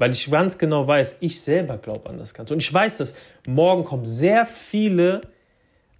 [0.00, 2.54] Weil ich ganz genau weiß, ich selber glaube an das Ganze.
[2.54, 3.12] Und ich weiß, dass
[3.46, 5.20] morgen kommen sehr viele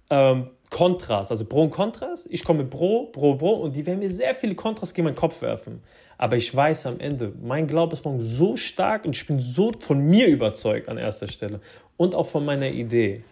[0.09, 2.27] ähm, Kontras, also Pro und Kontras.
[2.31, 5.15] Ich komme mit Pro, Pro, Pro und die werden mir sehr viele Kontras gegen meinen
[5.15, 5.83] Kopf werfen.
[6.17, 9.71] Aber ich weiß am Ende, mein Glaube ist morgen so stark und ich bin so
[9.79, 11.61] von mir überzeugt an erster Stelle
[11.95, 13.23] und auch von meiner Idee,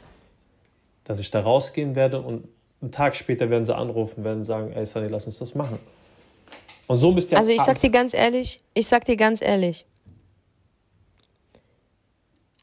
[1.04, 2.48] dass ich da rausgehen werde und
[2.80, 5.80] einen Tag später werden sie anrufen, werden sagen, ey Sunny, lass uns das machen.
[6.86, 9.88] Und so müsst ihr Also ich sag dir ganz ehrlich, ich sag dir ganz ehrlich,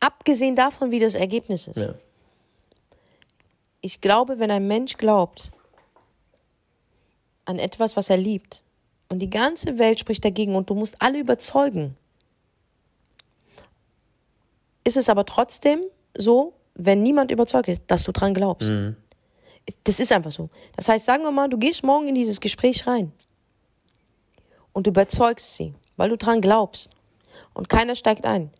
[0.06, 1.94] abgesehen davon, wie das Ergebnis ist, ja
[3.86, 5.52] ich glaube, wenn ein Mensch glaubt
[7.44, 8.62] an etwas, was er liebt,
[9.08, 11.96] und die ganze Welt spricht dagegen und du musst alle überzeugen,
[14.82, 15.80] ist es aber trotzdem
[16.16, 18.68] so, wenn niemand überzeugt ist, dass du dran glaubst.
[18.68, 18.96] Mhm.
[19.84, 20.50] Das ist einfach so.
[20.74, 23.12] Das heißt, sagen wir mal, du gehst morgen in dieses Gespräch rein
[24.72, 26.90] und du überzeugst sie, weil du dran glaubst
[27.54, 28.50] und keiner steigt ein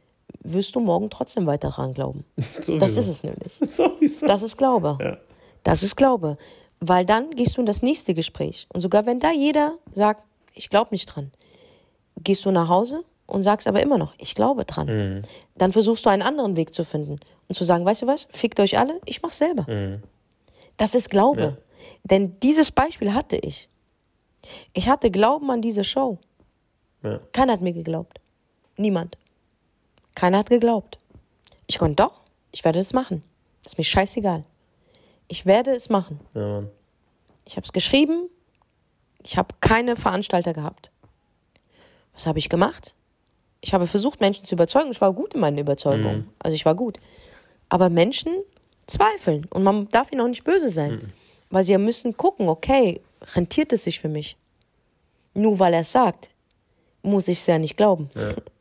[0.53, 2.25] wirst du morgen trotzdem weiter dran glauben.
[2.61, 2.79] Sowieso.
[2.79, 3.53] Das ist es nämlich.
[3.67, 4.27] Sowieso.
[4.27, 4.99] Das ist Glaube.
[5.01, 5.17] Ja.
[5.63, 6.39] Das ist Glaube.
[6.81, 8.67] Weil dann gehst du in das nächste Gespräch.
[8.73, 10.23] Und sogar wenn da jeder sagt,
[10.55, 11.31] ich glaube nicht dran,
[12.23, 14.87] gehst du nach Hause und sagst aber immer noch, ich glaube dran.
[14.87, 15.23] Mhm.
[15.57, 17.19] Dann versuchst du einen anderen Weg zu finden
[17.49, 19.67] und zu sagen, weißt du was, fickt euch alle, ich mach's selber.
[19.71, 20.03] Mhm.
[20.77, 21.41] Das ist Glaube.
[21.41, 21.57] Ja.
[22.05, 23.69] Denn dieses Beispiel hatte ich.
[24.73, 26.19] Ich hatte Glauben an diese Show.
[27.03, 27.21] Ja.
[27.33, 28.21] Keiner hat mir geglaubt.
[28.77, 29.17] Niemand.
[30.17, 30.99] Keiner hat geglaubt.
[31.69, 33.23] Ich konnte doch, ich werde es machen.
[33.63, 34.45] Das ist mir scheißegal.
[35.29, 36.19] Ich werde es machen.
[36.35, 36.65] Ja,
[37.45, 38.29] Ich habe es geschrieben.
[39.23, 40.91] Ich habe keine Veranstalter gehabt.
[42.15, 42.95] Was habe ich gemacht?
[43.61, 44.91] Ich habe versucht, Menschen zu überzeugen.
[44.91, 46.19] Ich war gut in meinen Überzeugungen.
[46.19, 46.29] Mhm.
[46.39, 46.99] Also ich war gut.
[47.69, 48.33] Aber Menschen
[48.87, 49.47] zweifeln.
[49.51, 50.93] Und man darf ihnen auch nicht böse sein.
[50.93, 51.13] Mhm.
[51.51, 53.01] Weil sie ja müssen gucken, okay,
[53.35, 54.37] rentiert es sich für mich?
[55.35, 56.31] Nur weil er es sagt,
[57.03, 58.09] muss ich es ja nicht glauben.
[58.15, 58.35] Ja.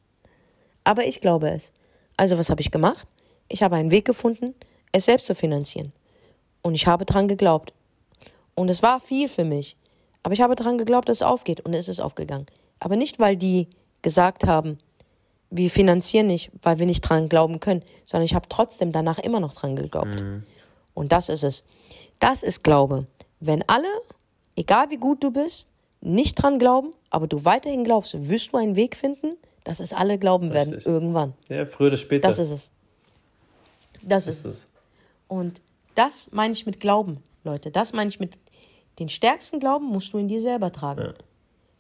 [0.85, 1.73] Aber ich glaube es.
[2.15, 3.05] Also was habe ich gemacht?
[3.49, 4.55] Ich habe einen Weg gefunden,
[4.93, 5.91] es selbst zu finanzieren.
[6.61, 7.73] Und ich habe dran geglaubt.
[8.55, 9.75] Und es war viel für mich.
[10.23, 11.59] Aber ich habe dran geglaubt, dass es aufgeht.
[11.61, 12.45] Und es ist aufgegangen.
[12.79, 13.67] Aber nicht, weil die
[14.01, 14.79] gesagt haben,
[15.49, 19.39] wir finanzieren nicht, weil wir nicht dran glauben können, sondern ich habe trotzdem danach immer
[19.39, 20.21] noch dran geglaubt.
[20.21, 20.43] Mhm.
[20.93, 21.63] Und das ist es.
[22.19, 23.05] Das ist Glaube.
[23.39, 23.87] Wenn alle,
[24.55, 25.67] egal wie gut du bist,
[26.01, 30.17] nicht dran glauben, aber du weiterhin glaubst, wirst du einen Weg finden, dass es alle
[30.17, 30.85] glauben Richtig.
[30.85, 31.33] werden irgendwann.
[31.49, 32.29] Ja, früher oder später.
[32.29, 32.69] Das ist es.
[34.01, 34.67] Das, ist, ist es.
[35.27, 35.59] Und
[35.95, 37.71] das meine ich mit Glauben, Leute.
[37.71, 38.37] Das meine ich mit
[38.99, 41.01] den stärksten Glauben musst du in dir selber tragen.
[41.01, 41.13] Ja.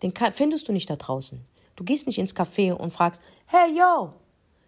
[0.01, 1.39] Den findest du nicht da draußen.
[1.75, 4.13] Du gehst nicht ins Café und fragst, hey yo,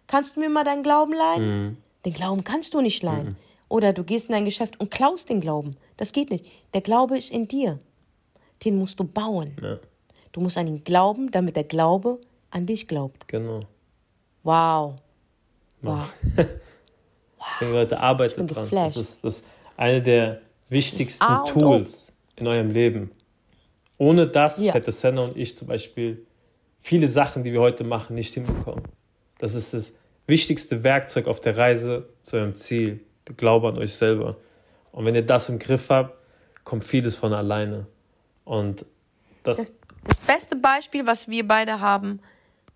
[0.06, 1.66] kannst du mir mal deinen Glauben leihen?
[1.66, 1.76] Mhm.
[2.04, 3.30] Den Glauben kannst du nicht leihen.
[3.30, 3.36] Mhm.
[3.68, 5.76] Oder du gehst in dein Geschäft und klaust den Glauben.
[5.96, 6.46] Das geht nicht.
[6.72, 7.78] Der Glaube ist in dir.
[8.64, 9.56] Den musst du bauen.
[9.60, 9.78] Ja.
[10.32, 12.20] Du musst an ihn glauben, damit der Glaube
[12.50, 13.28] an dich glaubt.
[13.28, 13.60] Genau.
[14.42, 14.94] Wow.
[15.82, 16.08] Wow.
[16.36, 16.46] wow.
[17.60, 17.68] wow.
[17.68, 18.68] Leute, arbeitet dran.
[18.70, 19.46] Das ist, das ist
[19.76, 23.10] eine der wichtigsten Tools in eurem Leben.
[23.96, 24.74] Ohne das ja.
[24.74, 26.24] hätte Senna und ich zum Beispiel
[26.80, 28.84] viele Sachen, die wir heute machen, nicht hinbekommen.
[29.38, 29.92] Das ist das
[30.26, 33.00] wichtigste Werkzeug auf der Reise zu eurem Ziel.
[33.26, 34.36] Der Glaube an euch selber.
[34.92, 36.16] Und wenn ihr das im Griff habt,
[36.64, 37.86] kommt vieles von alleine.
[38.44, 38.84] Und
[39.42, 39.66] das.
[40.06, 42.20] Das beste Beispiel, was wir beide haben,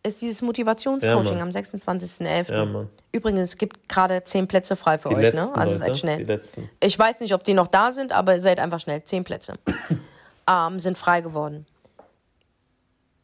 [0.05, 2.53] ist dieses Motivationscoaching ja, am 26.11.
[2.53, 5.41] Ja, Übrigens, es gibt gerade zehn Plätze frei für die euch, ne?
[5.55, 6.23] Also Leute, seid schnell.
[6.25, 6.69] Letzten.
[6.81, 9.05] Ich weiß nicht, ob die noch da sind, aber seid einfach schnell.
[9.05, 9.59] Zehn Plätze
[10.49, 11.67] ähm, sind frei geworden.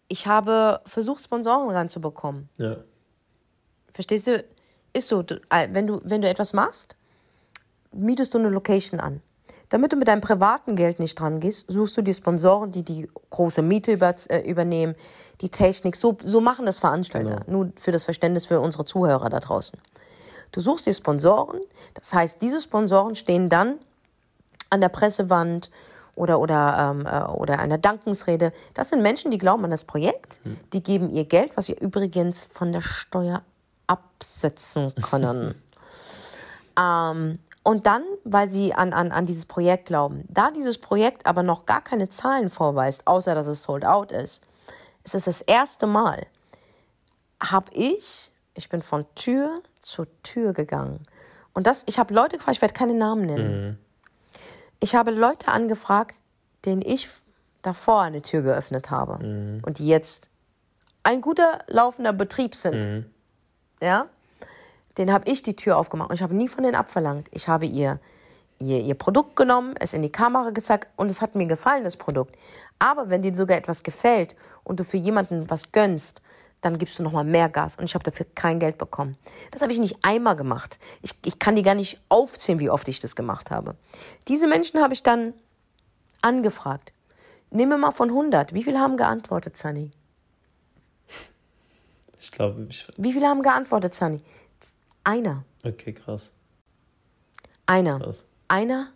[0.06, 2.48] ich habe versucht, Sponsoren ranzubekommen.
[2.58, 2.76] Ja.
[3.92, 4.44] Verstehst du?
[4.92, 5.20] Ist so,
[5.50, 6.96] äh, wenn du, wenn du etwas machst,
[7.92, 9.20] mietest du eine Location an.
[9.70, 13.08] Damit du mit deinem privaten Geld nicht dran gehst, suchst du die Sponsoren, die die
[13.30, 14.94] große Miete über, äh, übernehmen,
[15.40, 15.96] die Technik.
[15.96, 17.42] So, so machen das Veranstalter.
[17.46, 17.64] Genau.
[17.64, 19.78] Nur für das Verständnis für unsere Zuhörer da draußen.
[20.52, 21.60] Du suchst die Sponsoren.
[21.94, 23.74] Das heißt, diese Sponsoren stehen dann
[24.70, 25.70] an der Pressewand
[26.14, 28.52] oder, oder, ähm, äh, oder einer Dankensrede.
[28.74, 30.40] Das sind Menschen, die glauben an das Projekt.
[30.72, 33.42] Die geben ihr Geld, was sie übrigens von der Steuer
[33.86, 35.54] absetzen können.
[36.78, 37.38] ähm,
[37.68, 41.66] und dann, weil sie an, an, an dieses Projekt glauben, da dieses Projekt aber noch
[41.66, 44.42] gar keine Zahlen vorweist, außer dass es sold out ist,
[45.04, 46.26] ist es das erste Mal,
[47.38, 51.06] habe ich, ich bin von Tür zu Tür gegangen.
[51.52, 53.78] Und das, ich habe Leute gefragt, ich werde keine Namen nennen.
[54.80, 56.16] Ich habe Leute angefragt,
[56.64, 57.10] denen ich
[57.60, 60.30] davor eine Tür geöffnet habe und die jetzt
[61.02, 63.10] ein guter laufender Betrieb sind.
[63.82, 64.06] Ja?
[64.96, 67.28] Den habe ich die Tür aufgemacht und ich habe nie von denen abverlangt.
[67.32, 68.00] Ich habe ihr,
[68.58, 71.96] ihr ihr Produkt genommen, es in die Kamera gezeigt und es hat mir gefallen, das
[71.96, 72.36] Produkt.
[72.78, 74.34] Aber wenn dir sogar etwas gefällt
[74.64, 76.20] und du für jemanden was gönnst,
[76.60, 79.16] dann gibst du nochmal mehr Gas und ich habe dafür kein Geld bekommen.
[79.52, 80.78] Das habe ich nicht einmal gemacht.
[81.02, 83.76] Ich, ich kann die gar nicht aufzählen, wie oft ich das gemacht habe.
[84.26, 85.34] Diese Menschen habe ich dann
[86.20, 86.92] angefragt.
[87.50, 88.54] Nehmen wir mal von 100.
[88.54, 89.92] Wie viele haben geantwortet, Sunny?
[92.20, 94.20] Ich glaube, ich, Wie viele haben geantwortet, Sunny?
[95.08, 95.42] Einer.
[95.64, 96.32] okay, krass.
[97.64, 97.98] Einer.
[97.98, 98.26] krass.
[98.46, 98.88] Einer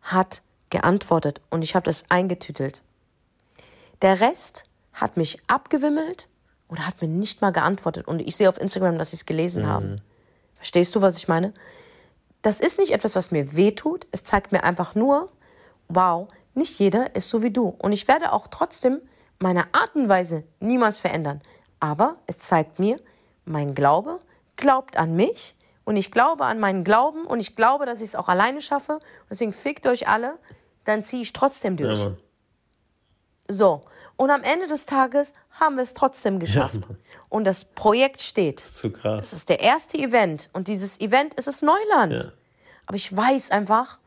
[0.00, 2.82] hat geantwortet und ich habe das eingetütelt.
[4.00, 4.62] Der Rest
[4.92, 6.28] hat mich abgewimmelt
[6.68, 8.06] oder hat mir nicht mal geantwortet.
[8.06, 10.00] Und ich sehe auf Instagram, dass sie es gelesen haben.
[10.54, 11.52] Verstehst du, was ich meine?
[12.42, 14.06] Das ist nicht etwas, was mir wehtut.
[14.12, 15.32] Es zeigt mir einfach nur,
[15.88, 17.74] wow, nicht jeder ist so wie du.
[17.78, 19.00] Und ich werde auch trotzdem
[19.40, 21.42] meine Art und Weise niemals verändern.
[21.80, 23.00] Aber es zeigt mir,
[23.44, 24.20] mein Glaube
[24.54, 25.55] glaubt an mich
[25.86, 28.98] und ich glaube an meinen Glauben und ich glaube, dass ich es auch alleine schaffe.
[29.30, 30.36] Deswegen fickt euch alle,
[30.84, 32.00] dann ziehe ich trotzdem Ja, durch.
[32.00, 32.18] Mann.
[33.48, 33.82] So.
[34.16, 36.80] Und am Ende des Tages haben wir es trotzdem geschafft.
[36.88, 36.98] Mann.
[37.28, 38.58] und das Projekt steht.
[38.58, 39.20] Zu krass.
[39.20, 40.50] Das ist der erste Event.
[40.52, 42.12] Und dieses Event ist das Neuland.
[42.12, 42.32] Ja.
[42.86, 44.00] Aber ich weiß einfach,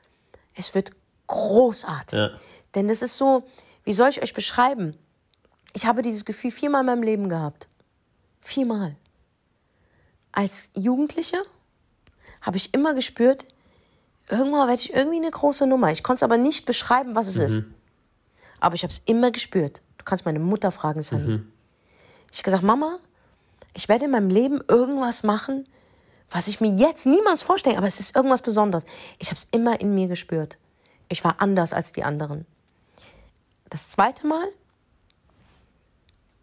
[0.55, 0.91] es wird
[1.27, 2.19] großartig.
[2.19, 2.31] Ja.
[2.75, 3.43] Denn das ist so,
[3.85, 4.97] wie soll ich euch beschreiben?
[5.73, 7.69] Ich habe dieses Gefühl viermal in meinem Leben gehabt.
[8.41, 8.97] Viermal.
[10.33, 11.37] Als Jugendliche
[12.41, 13.45] habe ich immer gespürt,
[14.29, 15.91] irgendwann werde ich irgendwie eine große Nummer.
[15.91, 17.63] Ich konnte es aber nicht beschreiben, was es ist.
[18.59, 19.81] Aber ich habe es immer gespürt.
[19.97, 21.41] Du kannst meine Mutter fragen, Sunny.
[22.31, 22.99] Ich habe gesagt, Mama,
[23.73, 25.65] ich werde in meinem Leben irgendwas machen,
[26.29, 28.83] was ich mir jetzt niemals vorstelle, aber es ist irgendwas Besonderes.
[29.17, 30.57] Ich habe es immer in mir gespürt.
[31.07, 32.45] Ich war anders als die anderen.
[33.69, 34.47] Das zweite Mal,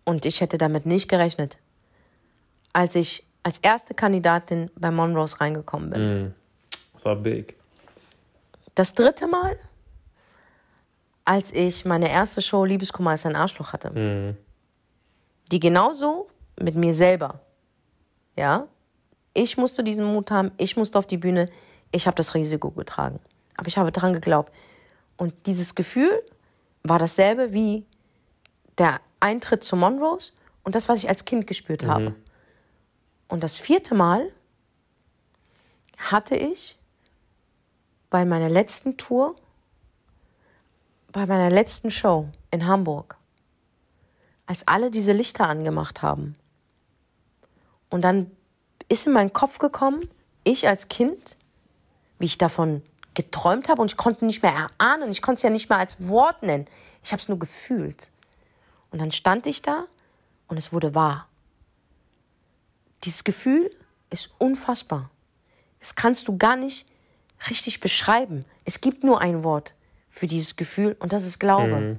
[0.04, 1.58] und ich hätte damit nicht gerechnet,
[2.72, 6.34] als ich als erste Kandidatin bei Monrose reingekommen bin.
[6.94, 7.54] Das war big.
[8.74, 9.56] Das dritte Mal,
[11.24, 14.34] als ich meine erste Show Liebeskummer ist ein Arschloch hatte.
[15.52, 16.26] Die genauso
[16.60, 17.38] mit mir selber.
[18.36, 18.66] Ja?
[19.32, 21.48] Ich musste diesen Mut haben, ich musste auf die Bühne,
[21.92, 23.20] ich habe das Risiko getragen.
[23.56, 24.52] Aber ich habe dran geglaubt.
[25.16, 26.20] Und dieses Gefühl
[26.82, 27.86] war dasselbe wie
[28.76, 30.32] der Eintritt zu Monrose
[30.64, 32.16] und das, was ich als Kind gespürt habe.
[33.28, 34.32] Und das vierte Mal
[35.96, 36.78] hatte ich
[38.10, 39.34] bei meiner letzten Tour,
[41.12, 43.16] bei meiner letzten Show in Hamburg,
[44.46, 46.36] als alle diese Lichter angemacht haben.
[47.90, 48.30] Und dann
[48.88, 50.08] ist in meinen Kopf gekommen,
[50.44, 51.36] ich als Kind,
[52.18, 52.82] wie ich davon
[53.14, 56.06] geträumt habe und ich konnte nicht mehr erahnen, ich konnte es ja nicht mehr als
[56.06, 56.66] Wort nennen.
[57.02, 58.10] Ich habe es nur gefühlt.
[58.90, 59.86] Und dann stand ich da
[60.48, 61.26] und es wurde wahr.
[63.06, 63.70] Dieses Gefühl
[64.10, 65.10] ist unfassbar.
[65.80, 66.86] Das kannst du gar nicht
[67.48, 68.44] richtig beschreiben.
[68.64, 69.74] Es gibt nur ein Wort
[70.10, 71.98] für dieses Gefühl und das ist Glaube.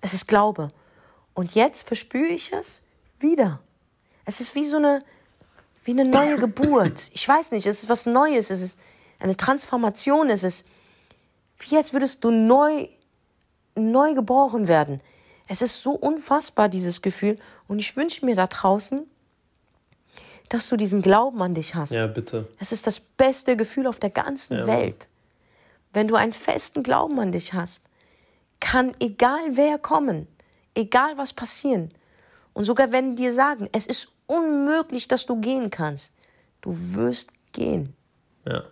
[0.00, 0.68] Es ist Glaube.
[1.34, 2.82] Und jetzt verspüre ich es
[3.18, 3.60] wieder.
[4.24, 5.02] Es ist wie so eine,
[5.84, 7.10] wie eine neue Geburt.
[7.12, 8.78] Ich weiß nicht, es ist was Neues, es ist
[9.18, 10.66] eine Transformation, es ist
[11.60, 12.88] wie als würdest du neu,
[13.74, 15.02] neu geboren werden.
[15.46, 17.38] Es ist so unfassbar, dieses Gefühl.
[17.68, 19.06] Und ich wünsche mir da draußen,
[20.50, 21.92] dass du diesen Glauben an dich hast.
[21.92, 22.48] Ja, bitte.
[22.58, 24.66] Es ist das beste Gefühl auf der ganzen Ja.
[24.66, 25.08] Welt.
[25.92, 27.84] Wenn du einen festen Glauben an dich hast,
[28.60, 30.28] kann egal wer kommen,
[30.74, 31.88] egal was passieren,
[32.52, 36.10] und sogar wenn dir sagen, es ist unmöglich, dass du gehen kannst,
[36.62, 37.94] du wirst gehen.
[38.44, 38.64] Ja.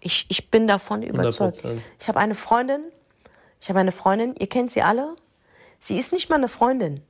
[0.00, 1.58] Ich, ich bin davon überzeugt.
[1.58, 1.78] 100%.
[2.00, 2.84] Ich habe eine Freundin,
[3.60, 5.16] ich habe eine Freundin, ihr kennt sie alle.
[5.80, 7.02] Sie ist nicht mal eine Freundin.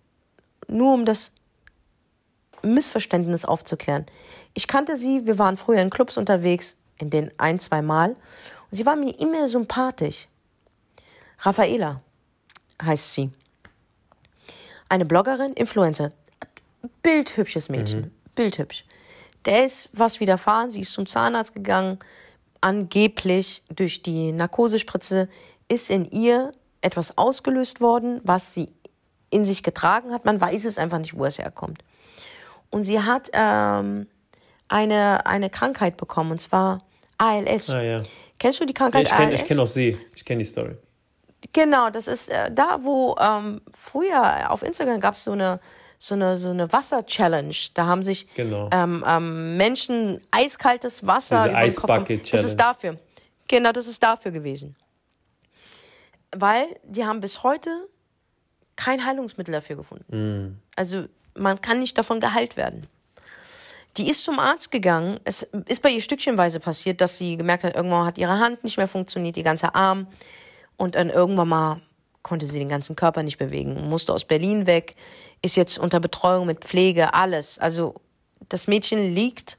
[0.69, 1.33] nur um das
[2.67, 4.07] Missverständnis aufzuklären.
[4.55, 8.11] Ich kannte sie, wir waren früher in Clubs unterwegs, in den ein, zwei Mal.
[8.11, 10.29] Und sie war mir immer sympathisch.
[11.41, 12.01] Raffaela
[12.83, 13.31] heißt sie.
[14.89, 16.11] Eine Bloggerin, Influencer.
[17.03, 18.01] Bildhübsches Mädchen.
[18.01, 18.11] Mhm.
[18.35, 18.85] Bildhübsch.
[19.45, 20.71] Der ist was widerfahren.
[20.71, 21.99] Sie ist zum Zahnarzt gegangen.
[22.61, 25.29] Angeblich durch die Narkosespritze
[25.69, 28.69] ist in ihr etwas ausgelöst worden, was sie
[29.31, 30.25] in sich getragen hat.
[30.25, 31.83] Man weiß es einfach nicht, wo es herkommt.
[32.71, 34.07] Und sie hat ähm,
[34.69, 36.79] eine, eine Krankheit bekommen, und zwar
[37.19, 37.71] ALS.
[37.71, 38.03] Ah, ja.
[38.39, 39.41] Kennst du die Krankheit ja, ich kenn, ALS?
[39.41, 39.99] Ich kenne auch sie.
[40.15, 40.77] Ich kenne die Story.
[41.53, 45.61] Genau, das ist äh, da, wo ähm, früher auf Instagram gab es so eine
[45.99, 47.55] so eine so eine Wasser-Challenge.
[47.75, 48.69] Da haben sich genau.
[48.73, 52.07] ähm, ähm, Menschen eiskaltes Wasser Diese über den Kopf.
[52.07, 52.23] Challenge.
[52.33, 52.97] Das ist dafür.
[53.49, 54.77] Genau, das ist dafür gewesen.
[56.35, 57.71] Weil die haben bis heute
[58.75, 60.05] kein Heilungsmittel dafür gefunden.
[60.17, 60.61] Mm.
[60.75, 61.07] Also
[61.37, 62.87] man kann nicht davon geheilt werden.
[63.97, 65.21] Die ist zum Arzt gegangen.
[65.25, 68.77] Es ist bei ihr stückchenweise passiert, dass sie gemerkt hat, irgendwann hat ihre Hand nicht
[68.77, 70.07] mehr funktioniert, die ganze Arm.
[70.77, 71.81] Und dann irgendwann mal
[72.23, 74.97] konnte sie den ganzen Körper nicht bewegen, musste aus Berlin weg,
[75.43, 77.59] ist jetzt unter Betreuung mit Pflege, alles.
[77.59, 77.95] Also
[78.49, 79.57] das Mädchen liegt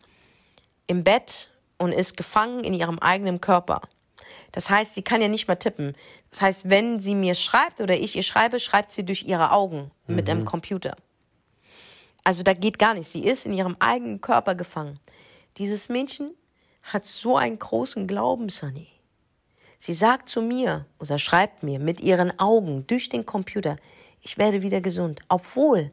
[0.86, 3.82] im Bett und ist gefangen in ihrem eigenen Körper.
[4.51, 5.95] Das heißt, sie kann ja nicht mehr tippen.
[6.30, 9.91] Das heißt, wenn sie mir schreibt oder ich ihr schreibe, schreibt sie durch ihre Augen
[10.07, 10.15] mhm.
[10.15, 10.95] mit einem Computer.
[12.28, 13.13] Also da geht gar nichts.
[13.13, 14.99] Sie ist in ihrem eigenen Körper gefangen.
[15.55, 16.32] Dieses Mädchen
[16.84, 18.89] hat so einen großen Glauben, Sunny.
[19.80, 23.78] Sie sagt zu mir oder schreibt mir mit ihren Augen durch den Computer,
[24.19, 25.89] ich werde wieder gesund, obwohl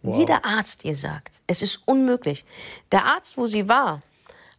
[0.00, 0.16] wow.
[0.16, 2.46] jeder Arzt ihr sagt, es ist unmöglich.
[2.90, 4.00] Der Arzt, wo sie war,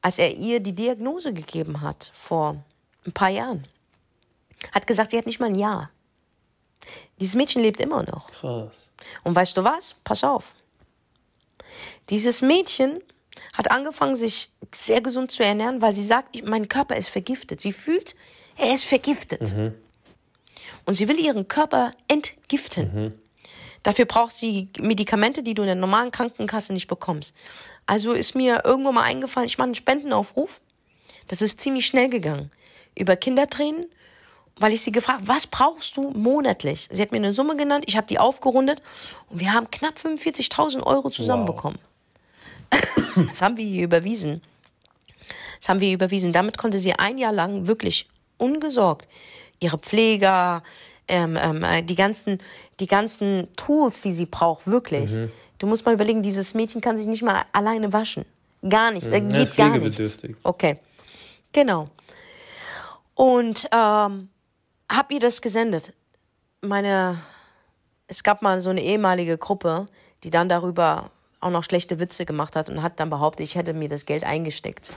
[0.04, 2.64] als er ihr die Diagnose gegeben hat vor
[3.04, 3.68] ein paar Jahren,
[4.74, 5.90] hat gesagt, sie hat nicht mal ein Jahr.
[7.20, 8.30] Dieses Mädchen lebt immer noch.
[8.30, 8.92] Krass.
[9.24, 9.96] Und weißt du was?
[10.04, 10.54] Pass auf.
[12.10, 13.00] Dieses Mädchen
[13.54, 17.62] hat angefangen, sich sehr gesund zu ernähren, weil sie sagt, mein Körper ist vergiftet.
[17.62, 18.16] Sie fühlt,
[18.58, 19.42] er ist vergiftet.
[19.42, 19.74] Mhm.
[20.86, 22.94] Und sie will ihren Körper entgiften.
[22.94, 23.14] Mhm.
[23.84, 27.34] Dafür braucht sie Medikamente, die du in der normalen Krankenkasse nicht bekommst.
[27.86, 30.60] Also ist mir irgendwann mal eingefallen, ich mache einen Spendenaufruf.
[31.28, 32.50] Das ist ziemlich schnell gegangen.
[32.96, 33.86] Über Kindertränen,
[34.58, 36.88] weil ich sie gefragt, was brauchst du monatlich?
[36.92, 38.82] Sie hat mir eine Summe genannt, ich habe die aufgerundet
[39.30, 41.80] und wir haben knapp 45.000 Euro zusammenbekommen.
[42.72, 43.26] Wow.
[43.30, 44.42] Das haben wir ihr überwiesen.
[45.60, 46.34] Das haben wir ihr überwiesen.
[46.34, 49.08] Damit konnte sie ein Jahr lang wirklich ungesorgt.
[49.60, 50.64] Ihre Pfleger,
[51.08, 52.40] ähm, ähm, äh, die ganzen,
[52.80, 55.12] die ganzen Tools, die sie braucht, wirklich.
[55.12, 55.32] Mhm.
[55.60, 58.26] Du musst mal überlegen, dieses Mädchen kann sich nicht mal alleine waschen.
[58.68, 59.30] Gar nicht, da mhm.
[59.30, 60.18] geht gar nichts.
[60.44, 60.78] Okay,
[61.54, 61.88] genau.
[63.14, 64.30] Und ähm,
[64.90, 65.94] hab ihr das gesendet.
[66.62, 67.20] Meine,
[68.08, 69.88] es gab mal so eine ehemalige Gruppe,
[70.24, 73.74] die dann darüber auch noch schlechte Witze gemacht hat und hat dann behauptet, ich hätte
[73.74, 74.94] mir das Geld eingesteckt.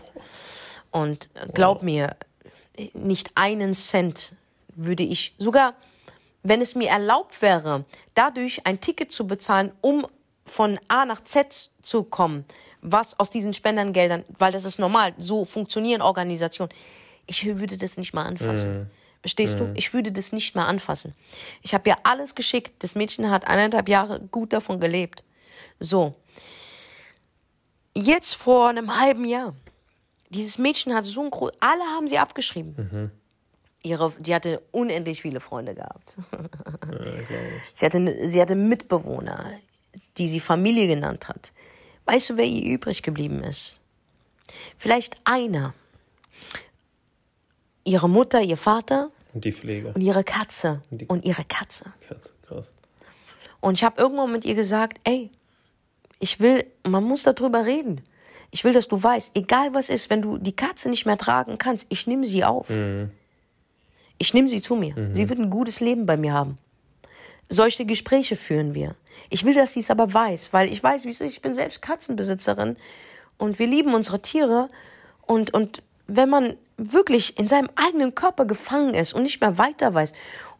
[0.90, 1.82] Und glaub wow.
[1.82, 2.16] mir,
[2.94, 4.34] nicht einen Cent
[4.74, 5.74] würde ich, sogar
[6.42, 7.84] wenn es mir erlaubt wäre,
[8.14, 10.06] dadurch ein Ticket zu bezahlen, um
[10.46, 12.44] von A nach Z zu kommen,
[12.80, 16.72] was aus diesen Spendengeldern, weil das ist normal, so funktionieren Organisationen.
[17.26, 18.78] Ich würde das nicht mal anfassen.
[18.78, 18.90] Mhm.
[19.20, 19.58] Verstehst mhm.
[19.58, 19.72] du?
[19.74, 21.14] Ich würde das nicht mal anfassen.
[21.62, 22.82] Ich habe ihr alles geschickt.
[22.82, 25.24] Das Mädchen hat eineinhalb Jahre gut davon gelebt.
[25.80, 26.14] So.
[27.94, 29.54] Jetzt vor einem halben Jahr
[30.30, 32.74] dieses Mädchen hatte so ein groß, alle haben sie abgeschrieben.
[32.76, 33.10] Mhm.
[33.82, 36.16] Ihre, die hatte unendlich viele Freunde gehabt.
[36.88, 37.12] Ja,
[37.72, 39.52] sie, hatte, sie hatte Mitbewohner,
[40.16, 41.52] die sie Familie genannt hat.
[42.06, 43.78] Weißt du, wer ihr übrig geblieben ist?
[44.78, 45.74] Vielleicht einer.
[47.84, 49.10] Ihre Mutter, ihr Vater.
[49.34, 49.92] Und die Pflege.
[49.94, 50.82] Und ihre Katze.
[50.90, 51.92] Und, und ihre Katze.
[52.06, 52.72] Katze, krass.
[53.60, 55.30] Und ich habe irgendwann mit ihr gesagt, ey,
[56.20, 58.02] ich will, man muss darüber reden.
[58.50, 61.58] Ich will, dass du weißt, egal was ist, wenn du die Katze nicht mehr tragen
[61.58, 62.70] kannst, ich nehme sie auf.
[62.70, 63.10] Mhm.
[64.18, 64.96] Ich nehme sie zu mir.
[64.96, 65.14] Mhm.
[65.14, 66.58] Sie wird ein gutes Leben bei mir haben.
[67.48, 68.94] Solche Gespräche führen wir.
[69.30, 71.32] Ich will, dass sie es aber weiß, weil ich weiß, wie es ist.
[71.32, 72.76] Ich bin selbst Katzenbesitzerin
[73.36, 74.68] und wir lieben unsere Tiere.
[75.26, 79.94] Und, und wenn man wirklich in seinem eigenen Körper gefangen ist und nicht mehr weiter
[79.94, 80.12] weiß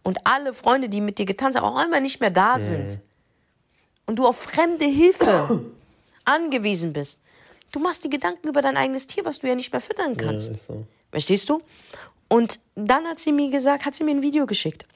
[0.03, 3.01] und alle Freunde, die mit dir getanzt haben, auch immer nicht mehr da sind mhm.
[4.07, 5.64] und du auf fremde Hilfe
[6.24, 7.18] angewiesen bist,
[7.72, 10.49] Du machst die Gedanken über dein eigenes Tier, was du ja nicht mehr füttern kannst.
[10.49, 10.86] Ja, so.
[11.11, 11.61] Verstehst du?
[12.28, 14.86] Und dann hat sie mir gesagt, hat sie mir ein Video geschickt.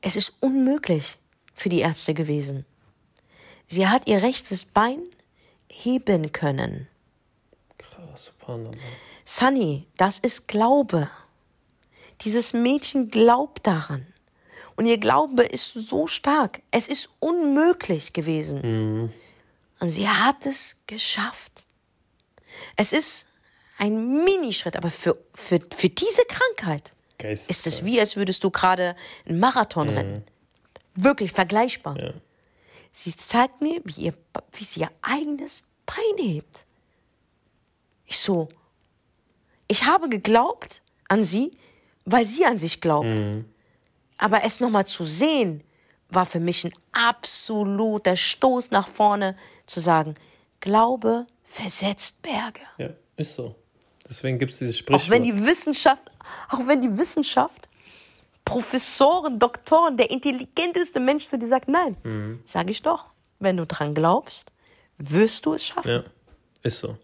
[0.00, 1.16] Es ist unmöglich
[1.54, 2.64] für die Ärzte gewesen.
[3.68, 4.98] Sie hat ihr rechtes Bein
[5.68, 6.88] heben können.
[8.16, 8.76] Subhanallah.
[9.24, 11.08] Sunny, das ist Glaube.
[12.22, 14.06] Dieses Mädchen glaubt daran.
[14.76, 16.62] Und ihr Glaube ist so stark.
[16.70, 18.60] Es ist unmöglich gewesen.
[18.62, 19.12] Mhm.
[19.80, 21.64] Und sie hat es geschafft.
[22.76, 23.26] Es ist
[23.78, 27.50] ein Minischritt, aber für, für, für diese Krankheit Geist.
[27.50, 28.96] ist es wie, als würdest du gerade
[29.26, 30.24] einen Marathon rennen.
[30.94, 31.98] Wirklich vergleichbar.
[31.98, 32.14] Ja.
[32.92, 34.14] Sie zeigt mir, wie, ihr,
[34.52, 36.64] wie sie ihr eigenes Bein hebt.
[38.06, 38.48] Ich so,
[39.68, 41.50] ich habe geglaubt an sie,
[42.04, 43.08] weil sie an sich glaubt.
[44.18, 45.62] Aber es nochmal zu sehen,
[46.10, 49.36] war für mich ein absoluter Stoß nach vorne,
[49.66, 50.14] zu sagen,
[50.60, 52.60] Glaube versetzt Berge.
[52.78, 53.54] ja, ist so.
[54.08, 55.10] Deswegen gibt es dieses Auch Sprichwort.
[55.10, 56.10] wenn die Wissenschaft,
[56.50, 57.68] auch wenn die Wissenschaft,
[58.44, 62.42] Professoren, Doktoren, der intelligenteste Mensch zu dir sagt, nein, Mhm.
[62.46, 63.06] sage ich doch,
[63.40, 64.50] wenn du dran glaubst,
[64.98, 65.88] wirst du es schaffen.
[65.90, 66.04] ja,
[66.62, 66.96] ist so.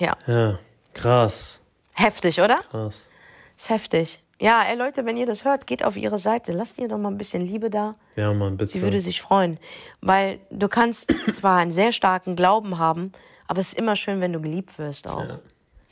[0.00, 0.16] Ja.
[0.26, 0.58] Ja,
[0.92, 1.60] krass,
[1.92, 2.56] Heftig, oder?
[2.70, 3.10] krass.
[3.56, 4.22] Ist heftig.
[4.40, 6.52] Ja, ey Leute, wenn ihr das hört, geht auf ihre Seite.
[6.52, 7.94] Lasst ihr doch mal ein bisschen Liebe da.
[8.16, 8.72] Ja, Mann, bitte.
[8.72, 9.58] Sie würde sich freuen.
[10.00, 13.12] Weil du kannst zwar einen sehr starken Glauben haben,
[13.46, 15.28] aber es ist immer schön, wenn du geliebt wirst auch.
[15.28, 15.40] Ja.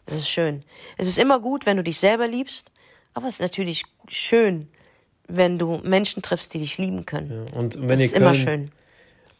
[0.06, 0.64] Es ist schön.
[0.96, 2.70] Es ist immer gut, wenn du dich selber liebst,
[3.12, 4.68] aber es ist natürlich schön,
[5.26, 7.48] wenn du Menschen triffst, die dich lieben können.
[7.48, 8.70] Und wenn das ihr ist immer könnt, schön.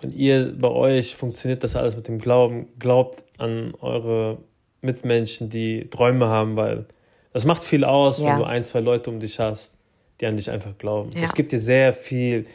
[0.02, 4.36] und ihr bei euch funktioniert das alles mit dem Glauben, glaubt an eure
[4.80, 6.86] Mitmenschen, die Träume haben, weil
[7.32, 8.26] das macht viel aus, Ja.
[8.32, 9.74] wenn du ein, zwei Leute um dich hast,
[10.20, 11.10] die an dich einfach glauben.
[11.14, 11.20] Ja.
[11.22, 12.46] Das gibt dir sehr viel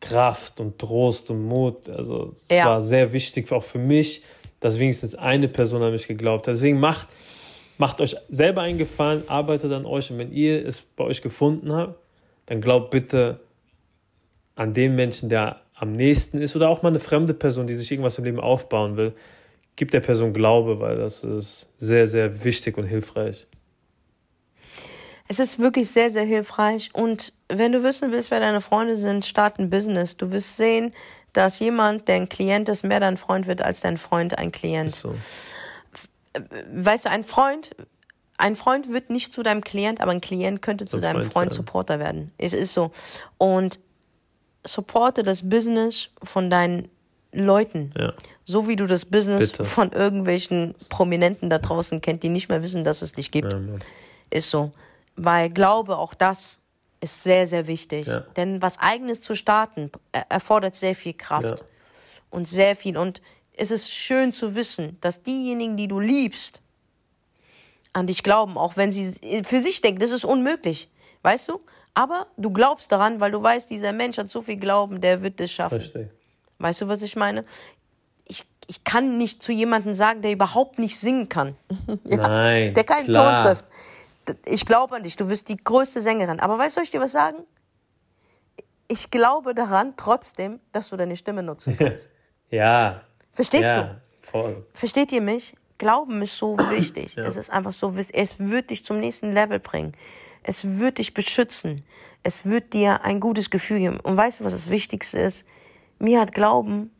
[0.00, 1.88] Kraft und Trost und Mut.
[1.88, 2.66] Also es Ja.
[2.66, 4.22] war sehr wichtig, auch für mich,
[4.60, 6.54] dass wenigstens eine Person an mich geglaubt hat.
[6.54, 7.08] Deswegen macht,
[7.78, 11.72] macht euch selber einen Gefallen, arbeitet an euch und wenn ihr es bei euch gefunden
[11.72, 11.94] habt,
[12.46, 13.40] dann glaubt bitte
[14.54, 17.90] an den Menschen, der am nächsten ist oder auch mal eine fremde Person, die sich
[17.90, 19.12] irgendwas im Leben aufbauen will.
[19.76, 23.46] Gibt der Person Glaube, weil das ist sehr, sehr wichtig und hilfreich.
[25.28, 26.90] Es ist wirklich sehr, sehr hilfreich.
[26.92, 30.16] Und wenn du wissen willst, wer deine Freunde sind, start ein Business.
[30.16, 30.92] Du wirst sehen,
[31.32, 34.94] dass jemand, der ein Klient ist, mehr dein Freund wird als dein Freund ein Klient.
[34.94, 35.14] So.
[36.72, 37.70] weißt du, ein Freund,
[38.38, 41.32] ein Freund wird nicht zu deinem Klient, aber ein Klient könnte zu Zum deinem Freund
[41.32, 41.52] Freund.
[41.52, 42.32] Supporter werden.
[42.38, 42.92] Es ist so.
[43.36, 43.80] Und
[44.64, 46.88] supporte das Business von deinen
[47.32, 47.90] Leuten.
[47.98, 48.12] Ja.
[48.44, 49.64] So wie du das Business Bitte.
[49.64, 53.52] von irgendwelchen Prominenten da draußen kennt, die nicht mehr wissen, dass es dich gibt.
[53.52, 53.58] Ja.
[54.30, 54.72] Ist so.
[55.16, 56.58] Weil Glaube, auch das
[57.00, 58.06] ist sehr, sehr wichtig.
[58.06, 58.20] Ja.
[58.36, 61.64] Denn was Eigenes zu starten, er- erfordert sehr viel Kraft
[62.30, 62.96] und sehr viel.
[62.96, 63.20] Und
[63.54, 66.60] es ist schön zu wissen, dass diejenigen, die du liebst,
[67.92, 70.90] an dich glauben, auch wenn sie für sich denken, das ist unmöglich.
[71.22, 71.60] Weißt du?
[71.94, 75.40] Aber du glaubst daran, weil du weißt, dieser Mensch hat so viel Glauben, der wird
[75.40, 75.78] es schaffen.
[75.78, 76.08] Richtig.
[76.58, 77.44] Weißt du, was ich meine?
[78.24, 81.56] Ich, ich kann nicht zu jemandem sagen, der überhaupt nicht singen kann.
[82.04, 82.74] Nein.
[82.74, 83.36] Der keinen klar.
[83.36, 83.64] Ton trifft.
[84.44, 86.40] Ich glaube an dich, du wirst die größte Sängerin.
[86.40, 87.38] Aber weißt du, soll ich dir was sagen?
[88.88, 92.10] Ich glaube daran trotzdem, dass du deine Stimme nutzen kannst.
[92.50, 93.02] Ja.
[93.32, 94.00] Verstehst ja, du?
[94.22, 94.66] Voll.
[94.72, 95.54] Versteht ihr mich?
[95.78, 97.16] Glauben ist so wichtig.
[97.16, 97.24] Ja.
[97.24, 99.92] Es ist einfach so, es wird dich zum nächsten Level bringen.
[100.42, 101.84] Es wird dich beschützen.
[102.22, 104.00] Es wird dir ein gutes Gefühl geben.
[104.00, 105.44] Und weißt du, was das Wichtigste ist?
[105.98, 106.90] Mir hat Glauben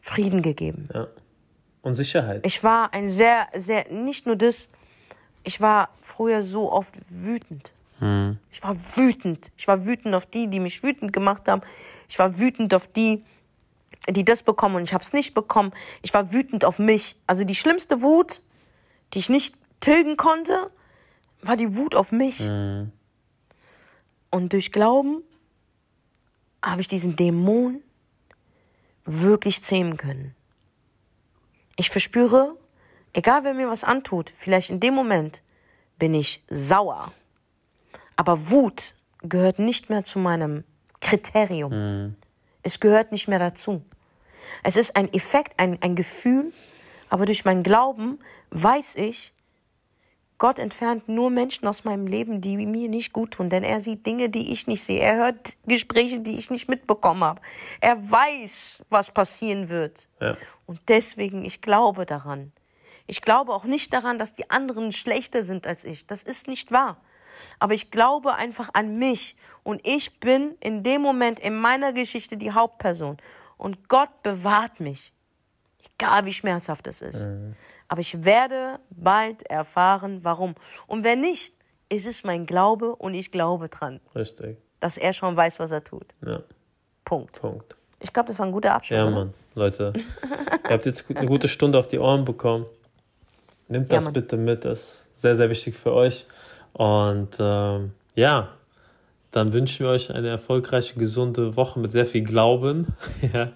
[0.00, 0.88] Frieden gegeben.
[0.92, 1.08] Ja.
[1.82, 2.46] Und Sicherheit.
[2.46, 4.68] Ich war ein sehr, sehr, nicht nur das,
[5.42, 7.72] ich war früher so oft wütend.
[8.50, 9.50] Ich war wütend.
[9.56, 11.62] Ich war wütend auf die, die mich wütend gemacht haben.
[12.08, 13.24] Ich war wütend auf die,
[14.10, 15.72] die das bekommen und ich habe es nicht bekommen.
[16.02, 17.16] Ich war wütend auf mich.
[17.26, 18.42] Also die schlimmste Wut,
[19.14, 20.70] die ich nicht tilgen konnte,
[21.40, 22.40] war die Wut auf mich.
[24.30, 25.22] Und durch Glauben
[26.62, 27.80] habe ich diesen Dämon
[29.04, 30.34] wirklich zähmen können.
[31.76, 32.56] Ich verspüre,
[33.12, 35.42] egal wer mir was antut, vielleicht in dem Moment
[35.98, 37.12] bin ich sauer.
[38.16, 40.64] Aber Wut gehört nicht mehr zu meinem
[41.00, 41.72] Kriterium.
[42.62, 43.84] Es gehört nicht mehr dazu.
[44.62, 46.52] Es ist ein Effekt, ein, ein Gefühl,
[47.10, 48.18] aber durch meinen Glauben
[48.50, 49.33] weiß ich,
[50.44, 54.04] Gott entfernt nur Menschen aus meinem Leben, die mir nicht gut tun, denn er sieht
[54.04, 55.00] Dinge, die ich nicht sehe.
[55.00, 57.40] Er hört Gespräche, die ich nicht mitbekommen habe.
[57.80, 60.06] Er weiß, was passieren wird.
[60.20, 60.36] Ja.
[60.66, 62.52] Und deswegen, ich glaube daran.
[63.06, 66.06] Ich glaube auch nicht daran, dass die anderen schlechter sind als ich.
[66.06, 66.98] Das ist nicht wahr.
[67.58, 69.36] Aber ich glaube einfach an mich.
[69.62, 73.16] Und ich bin in dem Moment in meiner Geschichte die Hauptperson.
[73.56, 75.10] Und Gott bewahrt mich.
[75.94, 77.26] Egal wie schmerzhaft es ist.
[77.88, 80.54] Aber ich werde bald erfahren, warum.
[80.86, 81.54] Und wenn nicht,
[81.88, 84.56] ist es mein Glaube und ich glaube dran, Richtig.
[84.80, 86.06] dass er schon weiß, was er tut.
[86.26, 86.40] Ja.
[87.04, 87.40] Punkt.
[87.40, 87.76] Punkt.
[88.00, 88.96] Ich glaube, das war ein guter Abschluss.
[88.98, 89.14] Ja, oder?
[89.14, 89.34] Mann.
[89.54, 89.92] Leute,
[90.64, 92.66] ihr habt jetzt eine gute Stunde auf die Ohren bekommen.
[93.68, 94.14] Nehmt Ja, das Mann.
[94.14, 94.64] bitte mit.
[94.64, 96.26] Das ist sehr, sehr wichtig für euch.
[96.72, 98.48] Und ähm, ja,
[99.34, 102.94] dann wünschen wir euch eine erfolgreiche, gesunde Woche mit sehr viel Glauben.
[103.32, 103.52] ja.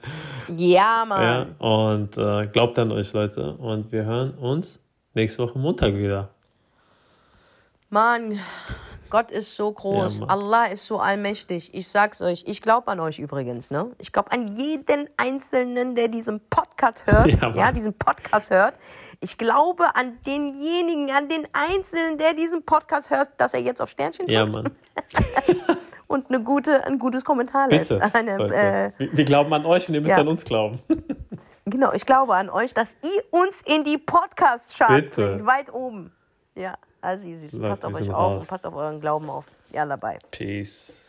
[0.57, 1.23] ja, Mann.
[1.23, 3.53] Ja, und äh, glaubt an euch, Leute.
[3.55, 4.81] Und wir hören uns
[5.15, 6.31] nächste Woche Montag wieder.
[7.91, 8.41] Mann,
[9.09, 10.21] Gott ist so groß.
[10.21, 11.73] Ja, Allah ist so allmächtig.
[11.73, 12.45] Ich sag's euch.
[12.47, 13.71] Ich glaube an euch übrigens.
[13.71, 13.93] Ne?
[13.99, 17.29] Ich glaube an jeden Einzelnen, der diesen Podcast hört.
[17.41, 18.75] Ja, ja, diesen Podcast hört.
[19.21, 23.91] Ich glaube an denjenigen, an den Einzelnen, der diesen Podcast hört, dass er jetzt auf
[23.91, 24.31] Sternchen drückt.
[24.31, 24.71] Ja, Mann.
[26.07, 27.91] und eine gute, ein gutes Kommentar lässt.
[27.91, 30.21] Bitte, eine, äh, wir, wir, glauben an euch und ihr müsst ja.
[30.21, 30.79] an uns glauben.
[31.65, 36.13] genau, ich glaube an euch, dass ihr uns in die Podcast-Charts bringt, weit oben.
[36.55, 36.77] Ja.
[37.01, 39.45] Also, ihr Süßen, passt auf euch auf und passt auf euren Glauben auf.
[39.73, 40.19] Ja, dabei.
[40.31, 41.08] Peace.